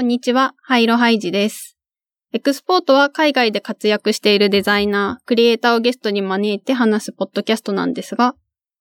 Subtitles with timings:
[0.00, 1.76] こんにちは、ハイロハイジです。
[2.32, 8.34] エクスポートは海外で活躍しているデザイナー、クリエイターをゲストに招いて話すポッドキャストなんですが、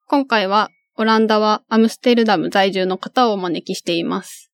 [0.08, 4.50] 今回はオランダはアムステルダム在住の方をお招きしています。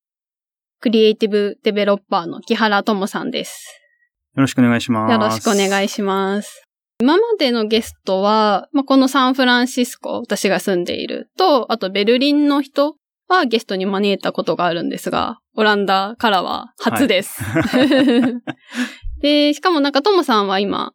[0.80, 3.80] クリエイティブデベロッパーの木原智さんです。
[4.34, 5.12] よろしくお願いします。
[5.12, 6.64] よろしくお願いします。
[7.00, 12.96] 今までのゲストは、まあ、このサンフランシスコ、私が住んでいると、あとベルリンの人
[13.28, 17.42] はゲストに招いたことがあるんですが、オランダからは初です。
[19.20, 20.92] で、しかもなんかトモさんは今、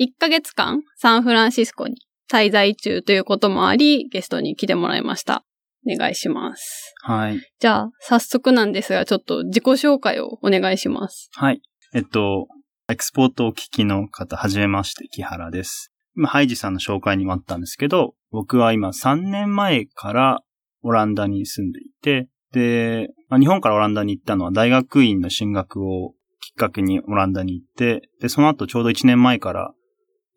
[0.00, 1.96] 1ヶ月間サンフランシスコに
[2.30, 5.44] 滞在中ということもあり、ゲストに来てもらいました。
[5.86, 6.94] お願いします。
[7.02, 7.40] はい。
[7.58, 11.30] じゃあ、早速なんですが、ちょっと自己紹介をお願いします。
[11.34, 11.62] はい。
[11.94, 12.48] えっと、
[12.88, 15.92] エクスポートを聞きの方、はじめまして、木原です。
[16.16, 20.42] 今、ハイジさんの紹介にもあったんですけど、僕は今3年前から
[20.82, 29.72] オランダに住んでいて、で、まあ、日本からオランダに行ったのは大学院の進学をきっかけにオランダに行って、で、その後ちょうど1年前から、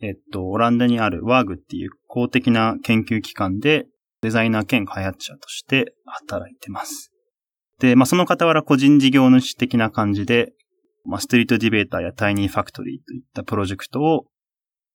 [0.02, 3.86] えっと、オランダにあるワーグっていう公的な研究機関で
[4.22, 7.12] デザイナー兼開発者として働いてます。
[7.80, 10.54] で、まあ、その傍ら個人事業主的な感じで、
[11.06, 14.26] まあ、ストリートディベーターやタイニーファクトリーといったプロジェクトを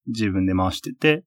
[0.06, 1.24] 自分で回してて、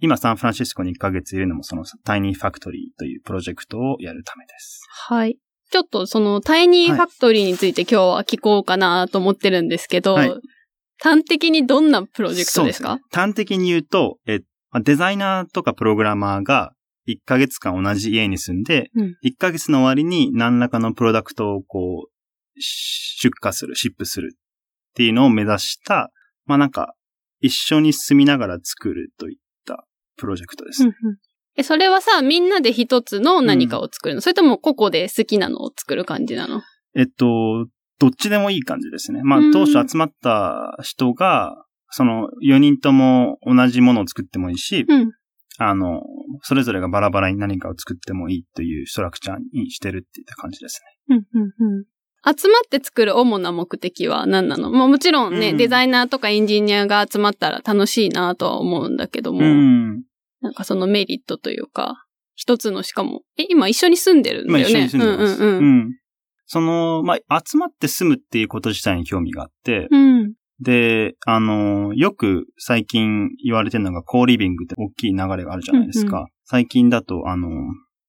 [0.00, 4.82] 今サンフランシスコに1ヶ月いるのもそのタイニーファクトリーというプロジェクトをやるためです。
[5.08, 5.38] はい。
[5.70, 10.34] ちょっとそのタイニーファクトリーについて今日は聞こうかなと思ってるんですけど、はい。
[10.98, 12.96] 端的にどんなプロジェクトですか？
[12.96, 13.02] ね。
[13.12, 16.72] 端的に言うと、え、まあデザイナーとかプログラマーが
[17.08, 19.16] 1ヶ月間同じ家に住んで、うん。
[19.24, 22.10] 1ヶ月の終わりに何らかのプロダクトをこう、
[22.58, 24.38] 出荷する、シップするっ
[24.94, 26.10] ていうのを目指した、
[26.46, 26.94] まあなんか、
[27.40, 29.45] 一緒に住みながら作るといった
[30.16, 30.82] プロジェクトです。
[30.82, 30.94] うんうん
[31.58, 36.60] え、それはさ、みんなで一つの何かを作るの、それとも個々で好きなのを作る感じなの？
[36.94, 37.66] えっと、
[37.98, 39.22] どっちでもいい感じですね。
[39.22, 41.54] まあうん当初集まった人が、
[41.88, 45.12] その4人とも同じものを作ってもいいし、うん。
[45.58, 46.02] あの、
[46.42, 51.84] それぞれがバラバラに何かを作ってもいいというストラクチャーにしてるっていった感じですうん、うん、うん。
[52.26, 54.70] 集まって作る主な目的は何なの？
[54.70, 59.46] まあもちろんね、うんデザイナーとかエンジニアが集まったら楽しいなとは思うんだけども、ね。
[59.46, 60.02] うん。
[60.40, 64.70] なんかそのメリットというか、一つのしかも、え、今一緒に住んでるんだよね。
[64.70, 65.42] 今一緒に住んでます。
[65.42, 65.64] うんうんうん。
[65.64, 65.96] うん
[66.48, 70.34] その、まあ、集まって住むっていうこと自体に興味があって、うん。
[70.60, 76.20] で、あの、よく最近言われてるのがコーリビングって大きい流れがあるじゃないですか。
[76.20, 77.48] うん最近だと、あの、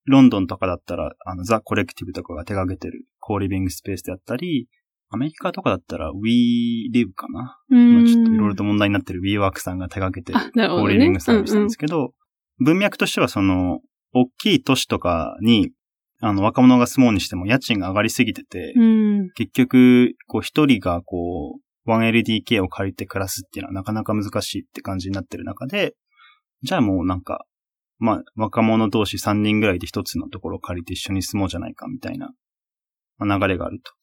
[0.05, 4.69] ロンドンとかだったら、あの、ザ・コレクティブとかが手掛けてるコーリビングスペースであったり、
[5.09, 8.05] アメリカとかだったら We Live かな、うん。
[8.05, 10.39] 今ちょっといろいろと問題になってる WeWork さんが手掛けてる。
[10.69, 12.13] コーリビングサービスなんですけど、
[12.59, 13.81] 文脈としてはその、
[14.13, 15.71] 大きい都市とかに、
[16.21, 19.29] あの、若者が住もうにしても家賃が上がりすぎてて、うんうん。
[19.35, 25.95] 結局、こう一人がこう、1LDK を借りて暮らすっていうのはなかなか難しいって感じになってる中で、
[26.61, 27.45] じゃあもうなんか、
[27.99, 32.35] まあ、若者同士3人ぐらいで一つのところを借りて一緒に住もうじゃないかみたいな、まあ、
[33.25, 33.93] 流れがあると。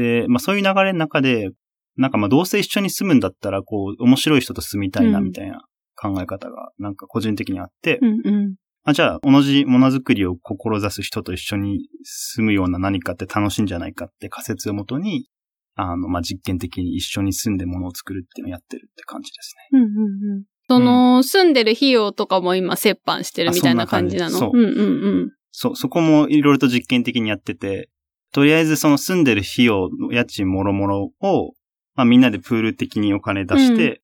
[0.00, 1.50] で、まあそういう流れの中で、
[1.96, 5.62] なんかまあどうせ一緒に住むんだったら、こう、面白い人と住みたいなうんみたいな
[5.96, 8.54] 考え方が、なんか個人的にあって、うんうん。
[8.86, 15.28] あじゃあ、同じものづくりを志す人と一緒に住むような何かって楽しいんじゃないかって仮説をもとに、
[15.76, 19.80] あの、まあ、実験的に一緒に住んでものを作るっていうのをやってるって感じですね。
[19.80, 20.44] うんうんうん。
[20.68, 25.30] その、住んでる費用とかも今折半してるみたいな感じなのあそんな感じうんうんうん。
[25.50, 27.88] そう、そこもいろいろと実験的にやってて、
[28.34, 31.52] とりあえずその住んでる費用の家賃もろもろを、
[31.94, 34.02] まあ、みんなでプール的にお金出して、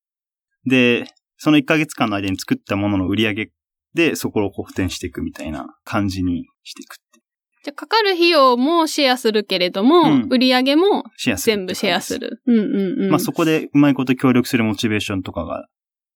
[0.66, 1.04] で、
[1.36, 3.50] その1ヶ月間の間に作ったものの売り上げ
[3.94, 7.20] でそこをこう補填していくみたいな感じにしていくって。
[7.64, 12.30] じゃあ、かかる費用もシェアするけれども、うん売り上げもシェアする全部シェアする。
[12.30, 12.42] る。
[12.46, 13.10] うんうんうん。
[13.10, 15.66] まあそこでうまいこと協力するモチベーションとかが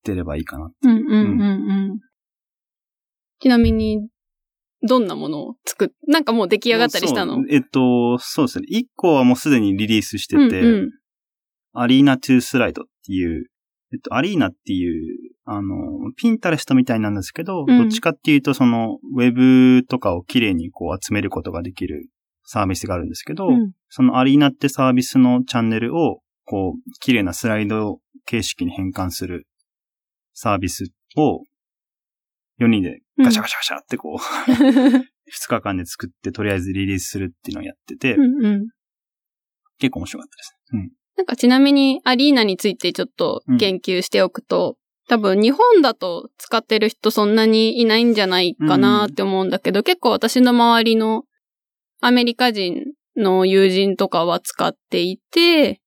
[0.04, 0.70] 出ればいいかな。
[0.82, 2.00] うんうんうんうん。
[3.40, 4.08] ちなみに、
[4.86, 7.44] どんなものを作っ、なんかもう出来上がったりしたの？
[7.50, 8.66] えっと、そうですね。
[8.70, 10.90] 1個はもうすでにリリースしてて、うんうん。
[11.72, 13.46] アリーナ2スライドっていう、
[13.92, 15.66] えっと、アリーナっていう、あの、
[16.16, 17.78] ピンタレストみたいなんですけど、うん。
[17.78, 22.08] どっちかっていうと、その、ウェブとかをきれいにこう集めることができる
[22.44, 23.72] サービスがあるんですけど、うん。
[23.88, 29.46] そのアリーナってサービスのチャンネルを、こう、綺麗なスライド形式に変換する
[30.32, 31.42] サービスを、
[32.60, 38.68] 4人でガシャガシャガシャってこう、2日間で作って、とりあえずリリースするっていうのをやってて、うんうん。
[39.78, 40.56] 結構面白かったです。
[40.72, 40.90] うん。
[41.16, 44.76] なんかちなみにアリーナについてちょっと言及しておくと、
[45.08, 51.24] 多分日本だと使ってる人そんなにいないんじゃないかなって思うんだけど、結構私の周りの
[52.00, 52.84] アメリカ人
[53.16, 55.80] の友人とかは使っていて、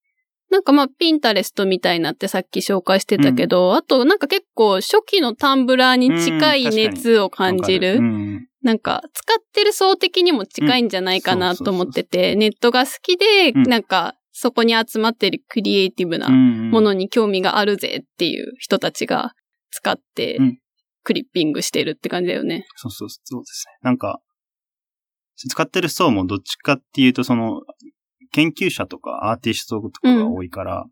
[0.49, 7.97] なんかまあ、ピンタレストみたいなってさっき紹介してたけど、あとなんか結構初期のタンブラーに近い熱を感じる。
[7.97, 19.33] うんなんか、使ってる層的にも近いんじゃないかなと思ってて、ネットが好きで、うんなんか、そこに集まってるクリエイティブなうんものに興味があるぜっていう人たちが
[19.71, 20.59] 使ってうん、
[21.03, 22.65] クリッピングしてるって感じだよね。
[22.75, 23.77] そうそう、そうですね。
[23.83, 24.19] なんか、
[25.37, 27.61] 使ってる層もどっちかっていうと、その、
[28.31, 30.85] 研究者とかアーティストとかが多いから、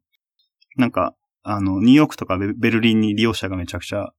[0.78, 4.10] なんか、あの、ニューヨークとかベベルリンに利用者がめちゃくちゃ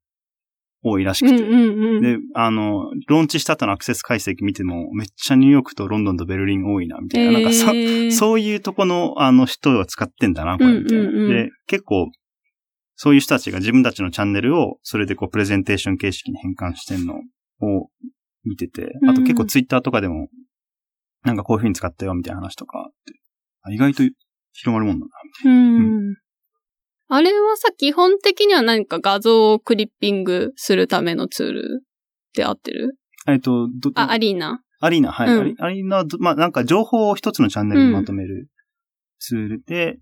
[0.83, 2.03] 多いらしくて、うんうんうん。
[2.03, 7.33] で、あの、ローンチした後のアクセス解析見ても、めっちゃニューヨークとロンドンとベルリン多いな、みたいな。
[7.33, 7.67] なんかそ、
[8.17, 11.05] そういうとこの、あの人が使ってんだな、これ、みたいな。
[11.05, 12.11] うんうんうんで、結構、
[12.95, 17.91] そういう人たちが自分たちのチャンネルを、それでこう、プレゼンテーション形式に変換してんのを
[18.45, 20.29] 見てて、あと結構ツイッターとかでも、
[21.27, 22.89] なんかこういう風に使ったよ、みたいな話とか
[23.71, 24.05] 意外と
[24.53, 25.07] 広まるもんだ
[25.45, 26.17] な、うん。
[27.09, 31.83] あれはさ、基本的には何か画像をクリッピングするためのツール
[32.35, 32.95] で合ってる？
[33.27, 33.33] な。
[33.35, 34.63] えっと、ど、あ、アリーナ。
[34.81, 35.29] アリーナ、はい。
[35.29, 38.49] うんアリーナまあ、なんか情報を一つのチャンネルにまとめる
[39.19, 39.99] ツールで、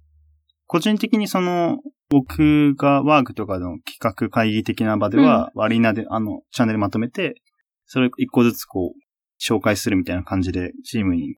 [0.67, 1.79] 個人的にその、
[2.11, 7.41] 僕がワークとかの企画会議的な場では、アリーナであの、チャンネルまとめて、
[7.87, 9.04] それ一個ずつこう、
[9.47, 11.37] 紹介するみたいな感じで、チームに、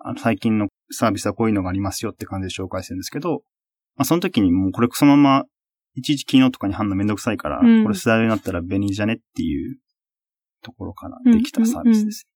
[0.00, 3.42] あの、最近のサービスはこういうのがありますよって感じで紹介するんですけど、
[3.96, 5.44] まあ、その時にもうこれそのまま、
[5.96, 9.78] いちいち機能とかに貼るのめんどくさいから、うんこれスライドになったら便利じゃねっていう
[10.62, 12.26] ところからできたサービスです。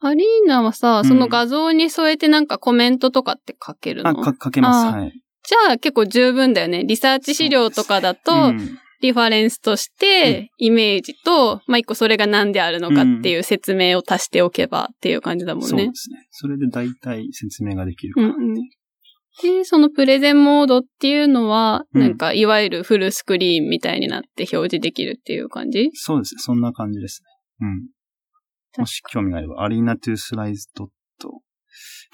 [0.00, 4.96] アリーナはさ、うんその画像に添えてなんかコメントとかって書けるの、あ、か、かけます。
[4.96, 5.12] はい。
[5.44, 6.84] じゃあ結構十分だよね。
[6.84, 15.90] リサーチ資料とかだと、うんリファレンスとして、イメージと、まあ、一個それが何であるのかっていう説明を足しておけばっていう感じだもんねそうで。
[15.94, 16.26] すね。
[16.30, 18.26] それで大体説明ができるから。
[18.28, 18.54] うんうん。
[18.54, 25.90] で、そのプレゼンモードっていうのは、うんなんか、いわゆるフルスクリーンみたいになって表示できるっていう感じ？
[25.94, 26.40] そうですね。
[26.40, 27.22] そんな感じです
[27.60, 27.68] ね。
[27.68, 28.80] うん。
[28.80, 30.88] もし興味があれば、アリーナトゥースライズドッ
[31.20, 31.40] ト、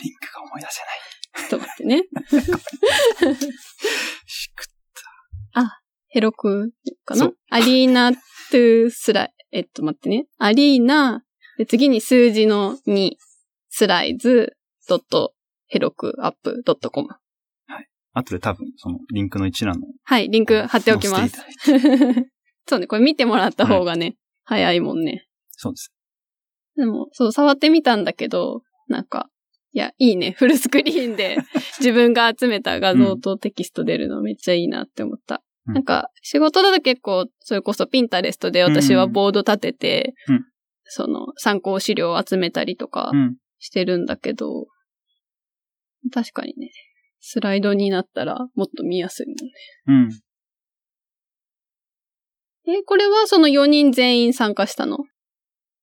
[0.03, 1.49] リンクが思い出せない。
[1.49, 2.03] ちょっと待ってね。
[6.15, 6.71] ヘロク
[7.05, 7.33] かな？
[7.51, 10.27] アリーナトゥースライ、えっと待ってね。
[10.39, 11.25] アリーナ、
[11.59, 13.11] で次に数字の2、
[13.69, 14.53] スライズ、
[14.89, 15.33] ドット、
[15.67, 17.09] ヘロクアップ、ドットコム。
[18.13, 19.89] 後で多分、その、リンクの一覧の。
[20.05, 21.37] はい、リンク貼っておきます。
[22.69, 24.15] そうね、これ見てもらった方がね、
[24.45, 25.27] 早いもんね。
[25.51, 25.93] そうです。
[26.77, 29.31] でも、そう、触ってみたんだけど、なんか、
[29.73, 30.31] いや、いいね。
[30.31, 31.39] フルスクリーンで
[31.81, 35.43] 自分が集めた画像とテキスト出るのめっちゃいいなって思った。
[35.67, 40.45] うんなんか、仕事だと結構、それこそピンタレストで私はボード立てて、うん
[40.87, 43.37] その参考資料を集めたりとかうん。
[43.59, 44.67] してるんだけど、
[46.13, 46.71] 確かにね、
[47.21, 50.13] スライドになったらもっと見やすいもんね。
[52.67, 52.71] うん。
[52.71, 54.99] え、これはその4人全員参加したの？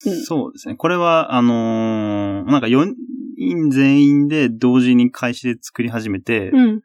[0.05, 0.75] うんそうですね。
[0.75, 2.93] これは、あのーなんか4
[3.37, 6.81] 人全員で同時に開始で作り始めて、うん。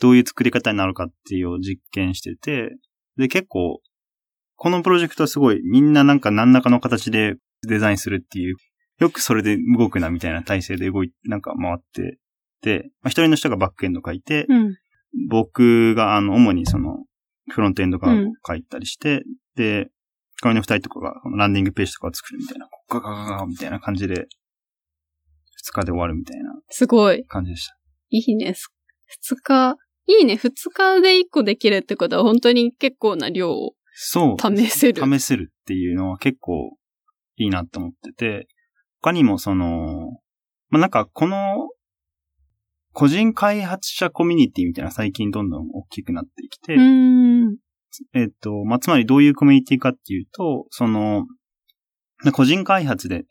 [0.00, 2.76] どういう作り方になるかっていうのを実験してて、
[3.16, 3.80] で、結構、
[4.56, 8.56] このプロジェクトはすごい、みんななんか何らかの形でデザインするっていう、
[8.98, 12.18] よくそれで動くなみたいな体制で動い、なんか回って
[12.62, 14.76] て、まあ、一人の人がバックエンド書いて、うん。
[15.28, 17.04] 僕があの、主にその、
[17.48, 18.16] フロントエンド側を
[18.46, 19.22] 書いたりして、
[19.54, 19.88] で、
[20.42, 24.26] 他の二人とかがランディングページとかを作るみたいな、ガガガガみたいな感じで、
[25.56, 27.24] 二日で終わるみたいなすごい。
[27.26, 27.76] 感じでした。
[28.10, 28.54] いいね。
[28.54, 28.70] す
[29.06, 29.76] 二日。
[30.06, 30.36] いいね。
[30.36, 34.56] 二日で一個できるってことは本当に結構な量をそう。
[34.56, 35.02] 試せる。
[35.02, 36.76] 試せるっていうのは結構
[37.36, 38.48] いいなと思ってて、
[39.00, 40.18] 他にもその、
[40.68, 41.68] まあ、なんかこの、
[42.92, 46.76] 個人開発者コミュニティみたいな最近どんどん大きくなってきて。
[48.14, 51.26] えっと、まあ、つまりどういうコミュニティかっていうと、その、
[52.32, 53.24] 個人開発で、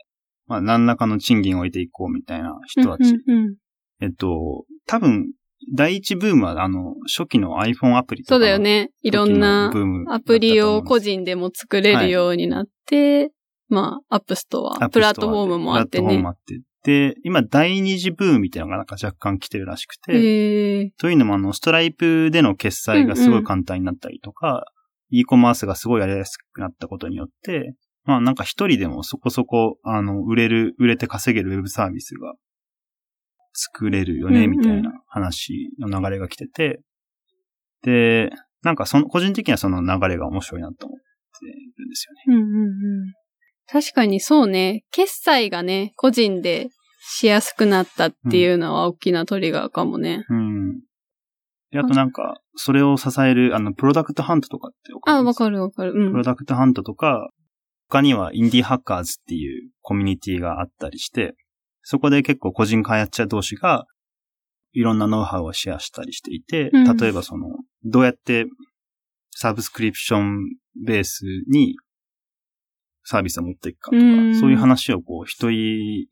[0.47, 3.09] まあ、何らかの賃金を得ていこうみたいな人たち。
[3.09, 3.55] うんうんうん
[4.01, 5.31] えっと、多分、
[5.73, 8.91] 第一ブームは、あの、初期の iPhone アプリとかそうだよね。
[9.01, 9.71] いろんな
[10.09, 13.31] アプリを個人でも作れるようになって、
[13.67, 16.29] まあ、 App Store、プラットフォームもあってねプラットフォームも。
[16.29, 16.61] あって。
[16.85, 20.91] で、今、第二次ブームみたいなのがなんか若干来てるらしくて。
[20.99, 24.65] というのも、あの、ストライプでの決済がすごい簡単になったりとか、
[25.09, 32.35] e コマースがすごいやりやすくなったことによって、まあなんか一人でもそこそこ、あの、売れる、売れて稼げるウェブサービスが
[33.55, 36.81] 作れるよね、みたいな話の流れが来てて、
[37.83, 38.31] で、
[38.63, 42.41] なんかその、個人的にはその流れが面白いなと思ってるんですよね。
[42.41, 42.65] うんうんう
[43.05, 43.13] ん。
[43.67, 44.83] 確かにそうね。
[44.91, 46.69] 決済がね、個人で
[47.01, 50.25] しやすくなったっていうのは大きなトリガーかもね。
[50.29, 50.79] うん。
[51.71, 55.93] であとなんか、それを支える、あの、プロダクトハントとかってわかあ、わかるわかる。
[55.95, 56.23] うんプロ。
[56.23, 57.29] ダクトハントとか、
[57.89, 61.35] 他にはインディーハッカーズっていうコミュニティがあったりして、
[61.87, 63.85] そこで結構個人開発者同士が
[64.73, 66.97] いろんなノウハウをシェアしたりしていて、うん。
[66.97, 67.47] 例えばその、
[67.85, 68.47] どうやって
[69.29, 71.77] サブスクリプションベースに
[73.03, 74.39] サービスを持っていくかとか、うん。
[74.39, 76.07] そういう話をこう一人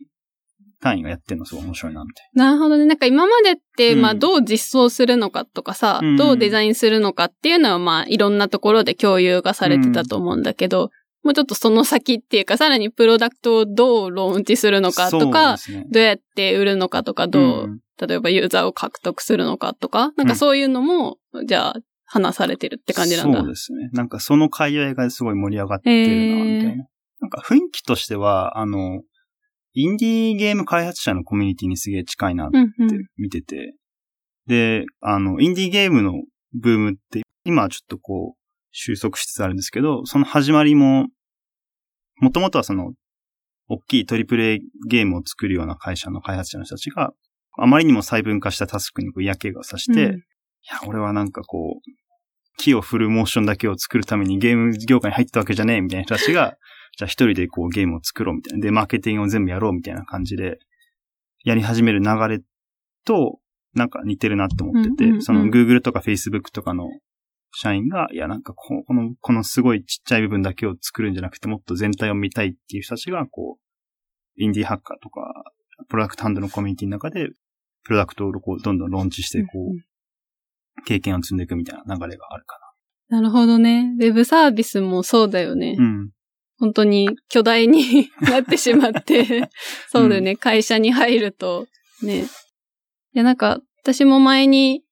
[0.79, 2.51] 単位がやってるのすごい面白いなみたいな。
[2.51, 2.85] るほどね。
[2.85, 4.01] なんか今までって、うん。
[4.01, 6.17] まあどう実装するのかとかさ、うん。
[6.17, 10.91] どうデザインするのかっていうのはまあいろんなところで共有がされてたと思うんだけど、
[11.23, 14.93] もうちょっとその先っていうか、さらにプロダクトをどうローンチするのな。
[14.93, 21.75] かとか、ねどうやって売るのかとか、どう、ん例えばユーザーを獲得するのかとか、なんかそういうのも、じゃあ
[22.05, 23.39] 話されてるって感じなんだ。
[23.39, 23.89] そうですね。
[23.93, 26.87] なんかその界隈がすごい盛り上がってるな、みたいな。
[27.21, 29.03] なんか雰囲気としては、あの、
[29.73, 33.05] インディーゲーム開発者のコミュニティにすげえ近いなってうんうん。
[33.17, 33.75] 見てて、
[34.47, 36.13] で、あの、インディーゲームの
[36.53, 38.42] ブームって、今はちょっとこう、
[38.73, 41.07] 収束しつつあるんですけど、その始まりも、
[42.17, 42.91] もともとはその、
[43.69, 47.13] 大きいトリプル A ゲームを作るような会社の開発者の人たちが、
[47.57, 51.91] あまりにも細分化したタスクにこう嫌気がさして、うんいや、俺はなんかこう、
[52.57, 56.55] 木を振るモーションだけを作るためにゲーム業界に入ったわけじゃねえみたいな人たちが、
[56.97, 58.63] じゃあ一人でこうゲームを作ろうみたいな。
[58.63, 60.59] で、マーケティングを全部やろうみたいな感じで、
[61.43, 62.41] やり始める流れ
[63.05, 63.39] と、
[63.73, 66.87] なんか似てるなって思ってて、うんうんうんその Google とか Facebook とかの
[67.55, 75.43] 社員が、いや、なんかここの、このすごいちっちゃい部分だけを作るんじゃなくて、もっと全体を見たいっていう人たちが、こう、インディーハッカーとか、
[75.89, 77.29] プロダクトハンドのコミュニティの中で、
[77.83, 79.81] プロダクトをこうどんどんローンチして、こうんうんう、
[80.85, 82.59] 経験を積んでいくみたいな流れがあるか
[83.09, 83.93] なるほどね。
[83.99, 85.75] ウェブサービスもそうだよね。
[85.75, 85.83] な。
[85.83, 86.09] うん。
[86.57, 89.51] 本当に巨大に なってしまって、
[89.91, 91.67] そうだよね、会社に入ると、
[92.01, 92.23] ね。
[92.23, 92.25] い
[93.13, 94.82] や、なんか、私も前に、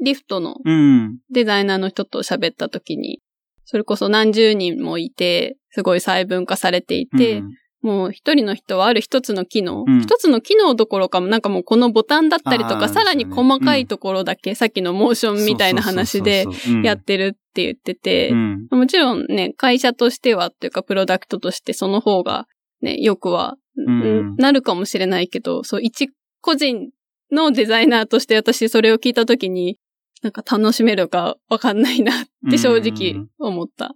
[0.00, 1.18] リフトのうん。
[1.30, 3.20] デザイナーの人と喋った時に、
[3.64, 7.50] それこそ何十人もいて、すごい細分化されていて、うん。
[7.82, 10.00] もう一人の人はある一つの機能、うん。
[10.02, 16.46] 一つの機能どころかもなんかもうこのボタンだったりとか、さらに細かいところだけ、さっきのモーションみたいな話で
[16.82, 18.68] やってるって言ってて、うん。
[18.70, 22.46] もちろんね、会社としてはっていうか、プロダクトとしてその方が
[22.82, 23.56] ね、よくは、
[23.90, 24.36] ん。
[24.36, 26.90] なるかもしれないけど、そう、一個人
[27.32, 29.78] のデザイナーとして私それを聞いたときに、
[30.22, 33.94] なんか楽しめるかわかんないなって正直思った。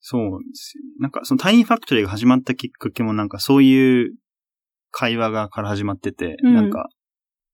[0.00, 0.84] そうですよ。
[1.00, 4.14] なんか、そのタイニーファクトリーが始まったきっかけもなんかそういう
[4.90, 6.88] 会話がから始まってて、うんなんか、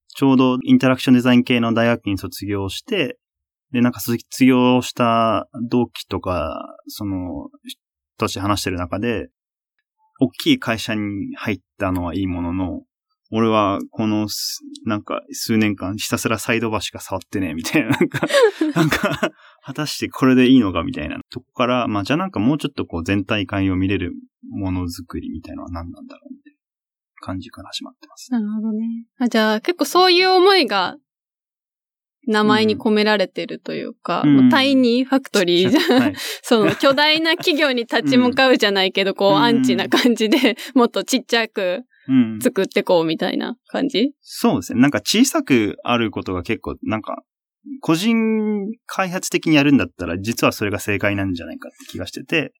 [0.08, 3.18] ちょうどインタラクションデザイン系の大学に卒業して、
[3.72, 7.80] で、なんか卒業した同期とか、その、人
[8.18, 9.28] たち話してる中で、
[10.20, 12.82] 大きい会社に入ったのはいいものの、
[13.32, 18.26] 俺はこのす、なんか数年間ひたすらサイドバーしか触ってねえみたいな、なんか、
[18.74, 19.32] なんか、
[19.62, 24.14] 果たしてこれでいいのかみたいなとこから、まあじゃあなんかもうちょっとこう全体感を見れる
[24.48, 26.58] ものづくりみたいなのは何なんだろうみたいな
[27.20, 28.32] 感じから始まってます。
[28.32, 29.06] なるほどね。
[29.18, 30.96] あじゃあ結構そういう思いが
[32.26, 36.00] 名前に込められてるというか、うんタイニーファクトリーじゃん。
[36.00, 36.14] はい。
[36.42, 41.84] その巨大な企業に立ち向かうじゃないけど、こううんアンチな感じで、もっとちっちゃくうん。
[42.42, 44.12] 作ってこうみたいな感じ？
[44.20, 44.80] そうですね。
[44.80, 47.22] なんか小さくあることが結構、なんか、
[47.82, 52.52] 個人開発的にやるんだったら、実はそれが正解なんじゃないかって気がしてて、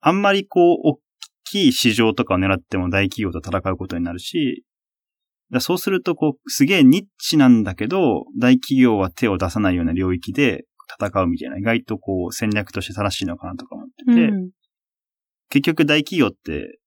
[0.00, 0.98] あんまりこう、大
[1.44, 4.64] きい市場とかを狙っても大企業と戦うことになるし、
[5.52, 10.64] だそうすると、こう、すげえニッチなんだけど、大企業は手を出さないような領域で
[10.98, 14.50] 戦うみたいな、意外とこう、戦略として正しいのかなとか思ってて、うん。
[15.50, 16.78] 結局大企業って、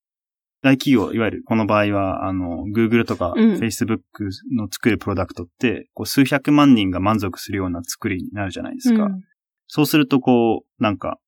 [0.63, 3.99] 大企業、いわゆるこの場合は、あの、Google とかうん Facebook
[4.55, 9.03] の作るプロダクトって、こう数百万人が満足するような作りになるじゃないですか。
[9.03, 9.21] うん
[9.67, 11.19] そうすると、こう、なんか、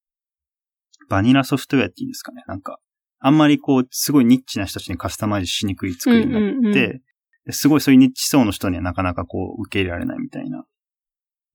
[1.10, 2.44] バニラソフトウェアっていうんですかね。
[2.48, 2.80] なんか、
[3.20, 7.02] あんまりこう、すごいニッチな人たちにカスタマイズしにくい作りになって、うんうんうんで
[7.52, 10.66] すごいそういうニッチ層の人にはなかなかこう、受け入れられないみたいな。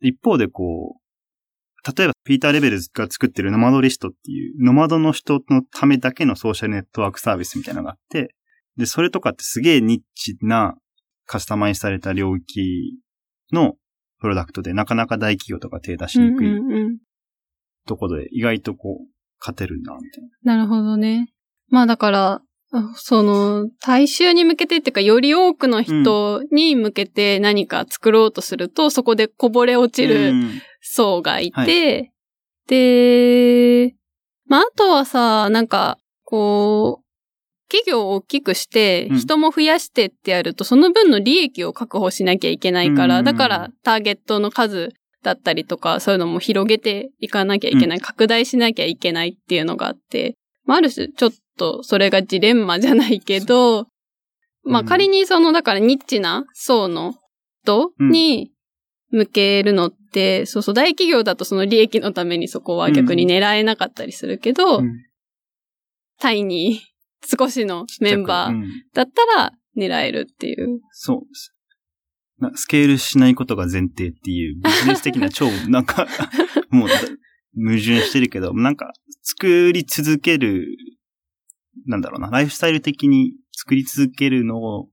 [0.00, 1.00] 一方でこう、
[1.96, 8.34] 例えば、ピーター・レベルズが作ってるノマドリストっていう、ノマドの人のためだけのソーシャルネットワークサービスみたいなのがあって、
[8.76, 10.74] で、それとかってすげえニッチな
[11.26, 12.98] カスタマイズされた領域
[13.52, 13.74] の
[14.20, 16.98] プロダクトでなかなか大企業とか手出しにくいうんうんうん
[17.86, 20.56] ところで意外とこう、勝てるな、みたいな。
[20.56, 21.28] なるほどね。
[21.68, 32.12] まあだから、あその、大衆に向けてっていうか、より多くの人に向けて何か作ろうとすると、そこでこぼれ落ちうるん層がいはて、
[32.68, 33.94] で、
[34.46, 37.04] まああとはさ、なんか、こう、
[37.68, 43.24] 企業を大きくしてうん、人も増やしてってやると、その分の利益を確保しなきゃいけないから、うん。
[43.24, 53.86] だからターゲットの数だったりとか、そういうのも広げていかなきゃいけない、拡大しなきゃいけないっていうのがあって、まあ、ある種、ちょっとそれがジレンマじゃないけど、
[54.62, 57.14] まあうん仮にその、だからニッチな層の
[57.64, 58.50] 人に
[59.14, 64.92] 向けるのって、そうそう、大企業だとその利益のためにそこは逆に狙えなかったりするけど、うん
[66.20, 66.80] タイに
[67.24, 70.80] 少しのメンバーうんだったら狙えるっていう。
[70.92, 71.54] そうです。
[72.38, 76.06] なスケールしないことが前提っていう、ビジネス的な超、 なんか、
[76.70, 78.92] もう、矛盾してるけど、なんか、
[79.22, 80.66] 作り続ける、
[81.86, 84.88] なんだろうな、ライフスタイル的に作り続けるのを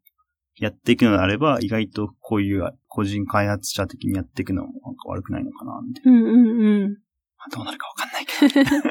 [0.61, 6.11] やっていくのであれば、意外とこういう個人開発者的にやっていくのもなんか悪くないのかな、みたいな。
[6.11, 6.97] うんうんうん。
[7.51, 8.89] どうなるかわかんないけど。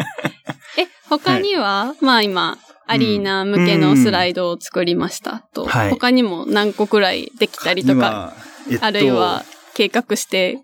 [0.82, 2.58] え、他には、まあ今、
[2.88, 5.64] アリーナ向けのスライドを作りましたと。
[5.64, 8.34] はい他にも何個くらいできたりとか、
[8.66, 10.58] 今、えっと、あるいは計画して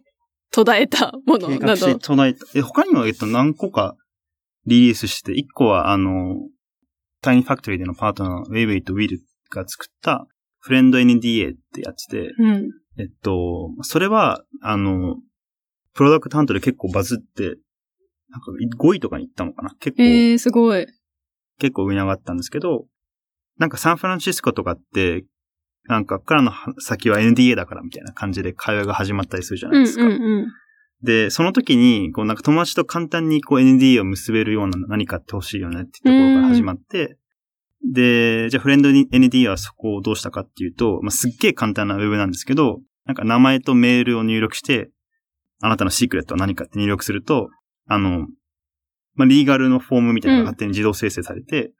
[0.51, 1.99] 途絶えたものな計画してど。
[2.01, 2.47] 唱えた。
[2.57, 3.95] え、他にも、えっと、何個か
[4.67, 6.35] リリースして、一個は、あの、
[7.23, 9.21] タイニーファクトリーでのパートナー、ウェイウェイとウィル
[9.51, 10.27] が作った、
[10.67, 12.71] フレンド NDA ってやつで、うん。
[12.99, 15.17] えっと、それは、あの、
[15.95, 17.57] プロダクトハントで結構バズって、
[18.31, 19.71] なんか5位とかに行ったのかな？
[19.79, 20.85] 結構、えー、すごい。
[21.61, 22.87] 結構上に上がったんですけど、
[23.59, 25.25] なんかサンフランシスコとかって、
[25.85, 30.05] なんかからの先は NDA だからみたいな感じで会話が始まったりするじゃなうんういですか。
[30.05, 30.47] んうん。
[31.05, 37.19] で、その時に、こうなんか友達と簡単にこう NDA を結べるような何かあってほしいよねっていうところから始まって、
[37.85, 44.91] で、じゃあフレンドに NDA はそこをどうしたかっていうと、まあ、すっげえ簡単なウェブなんですけど、なんか名前とメールを入力して、
[45.61, 47.49] あなたのシークレットは何かって入力すると、
[47.87, 48.27] あの、
[49.15, 51.73] まあ、リーガルのフォームみたいなのが勝手に自動生成されて、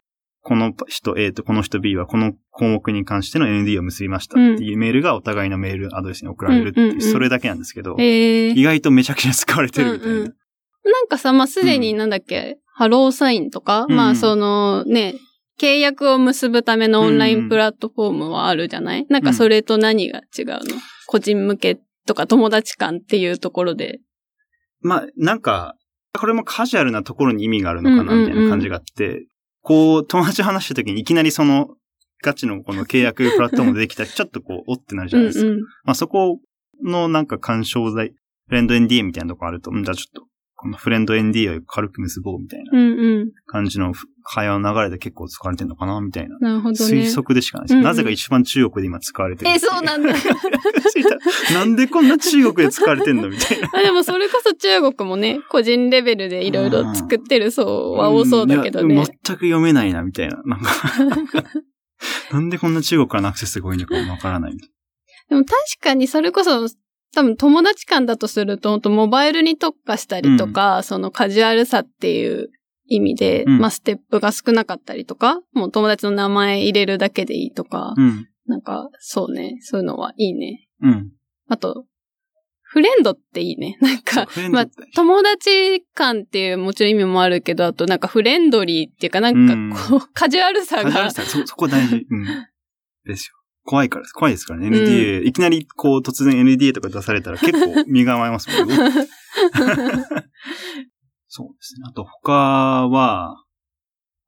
[0.47, 7.13] この人 A とこの人 B はこの項目に関しての ND を結びましたっていうメールがお互いのメールアドレスに送られるっていう、うんうんうん。
[7.13, 10.15] それだけなんですけど、えー、意外とめちゃくちゃ使われてるみたいな。
[10.15, 10.25] うんうん。
[10.25, 13.97] なんかさ、まあ、すでになんだっけ、ハローサインとか、うん。
[13.97, 15.17] まあ、そのね、
[15.61, 20.59] 契約を結ぶためのオンラインプラットフォームはあるじゃない、なんかそれと何が違うの？
[21.07, 24.01] 個人向けとか友達間っていうところで。
[24.81, 25.75] まあ、なんか、
[26.19, 29.27] これもカジュアルなところに意味があるのかな、みたいな感じがあって、
[29.63, 31.69] こう、友達と話した時にいきなりその、
[32.23, 35.51] ガチのこの契約プラットフォームでできたら、 ちょっとこう、おってなるじゃうんないですか。
[35.51, 35.61] うん。
[35.61, 36.41] まあ、そこ
[36.85, 38.15] のなんか干渉剤、
[38.49, 40.26] フレンド NDA みたいなとこあると、んじゃあちょっと、
[40.59, 43.31] このフレンド NDA を軽く結ぼうみたいなうんうん。
[43.47, 43.93] 感じの
[44.25, 46.39] 会話の流れで結構使われてるのかな、みたいな。
[46.39, 47.03] なるほどね。
[47.03, 47.75] 推測でしかないです。
[47.75, 49.57] うんうんなぜか一番中国で今使われてるってい。
[49.57, 50.13] え、そうなんだ。
[51.55, 53.69] なんでこんな中国で使われてんのみたいな。
[53.79, 58.95] あでもそれこそ中国もね、個人レベルでいろいろ作ってる層は多そうだけどね。
[58.95, 60.43] んいや全く読めないな、みたいな。
[60.45, 60.71] なんか
[62.33, 66.67] なんでこんな中国からのアクセスが多いのかもわからないでも確かにそれこそ、
[67.17, 72.51] 多分友達間だとすると、本当モバイルに特化したりとか、そのカジュアルさっていう
[72.85, 78.03] 意味で、うんまあステップが少なかったりとか、もう友達の名前入れるだけでいいとか、な。
[78.05, 78.29] うん。
[78.45, 80.69] なんか、そうね、そういうのはいいね。
[80.83, 81.11] うん。
[81.49, 81.87] あと、
[82.61, 83.79] フレンドっていいね。
[83.81, 91.97] なんか、まあ友達間っていうもちろん意味もあるけど、あとなんかフレンドリーっていうか、なんかこう、カジュアルさがカジュアル、さ、そ、そこ大事。
[91.97, 92.27] うん。
[93.07, 93.37] ですよ。
[93.67, 94.13] 怖いからです。
[94.13, 94.69] 怖いですからね。
[94.69, 98.77] NDA、いきなりこう突然 NDA とか出されたら結構身構えますもんね。
[101.29, 101.85] そうですね。
[101.87, 102.33] あと他
[102.89, 103.43] は、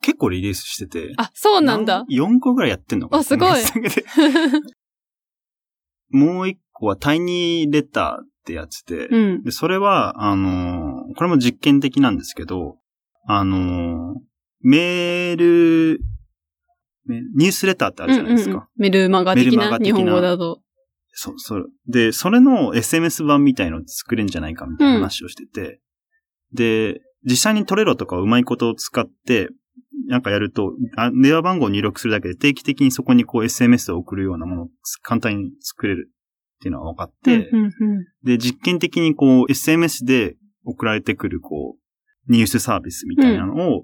[0.02, 1.14] 結構リリースしてて。
[1.16, 2.04] あ、そうなんだ。
[2.10, 3.50] 4個ぐらいやってんのかなあすごい
[6.10, 9.44] もう一個はタイニーレターってやつで、うん。
[9.44, 12.76] で、それは、あのーこれも実験的なんですけど、
[13.26, 14.18] あのー
[14.60, 16.04] メール、ね
[17.08, 18.50] ニュースレターってあるじゃないですか。
[18.50, 20.60] うんうんうんメルマガ的メルマなガ的な日本語だと。
[21.12, 21.66] そう、そう。
[21.88, 25.80] で、それの SMS 版みたいの作れんじゃないかみたいな話をしてて、
[26.52, 29.48] で、実際にトレロとかをうまいことを使って、
[30.06, 34.68] なんかやると、あ電話番号を入力するだけで定期的にそこにこう SMS を送るようなものを
[35.02, 36.10] 簡単に作れる
[36.58, 37.72] っていうのが分かって、うんうんうん
[38.22, 43.82] で、実験的にこう SMS で送られてくるこう、ニュースサービスみたいなのを、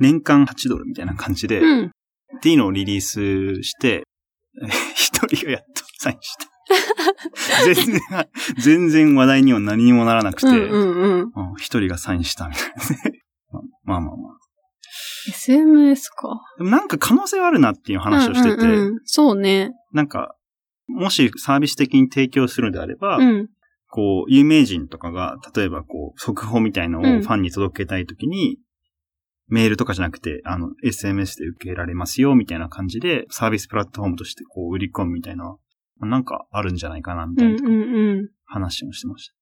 [0.00, 1.92] 年間8ドルみたいな感じで、うん。
[2.36, 4.04] っていうのをリリースして、
[4.94, 6.50] 一人がやっとサインした。
[7.64, 8.00] 全然、
[8.58, 11.54] 全然話題には何にもならなくて、うんうんうん。
[11.56, 13.22] 人がサインしたみたいなね。
[13.50, 14.40] まあまあまあまあ。
[15.28, 16.40] SMS か。
[16.58, 19.72] でもなんか可能性はあるなっていう話をしてて、うんうんうんそうね。
[19.92, 20.34] なんか、
[20.86, 23.48] もしサービス的に提供するのであれば、うん。
[23.88, 28.58] こう、有名人とかが、例えばこう、速報みたいのをうんファンに届けたいときに、
[29.50, 35.56] メールとかじゃなくて、あの、SMS で受けられますよ、みたいな感じで、サービスプラットフォームとしてこう売り込むみたいな、
[36.00, 37.60] なんかあるんじゃないかな、みたいな
[38.46, 39.34] 話をしてました。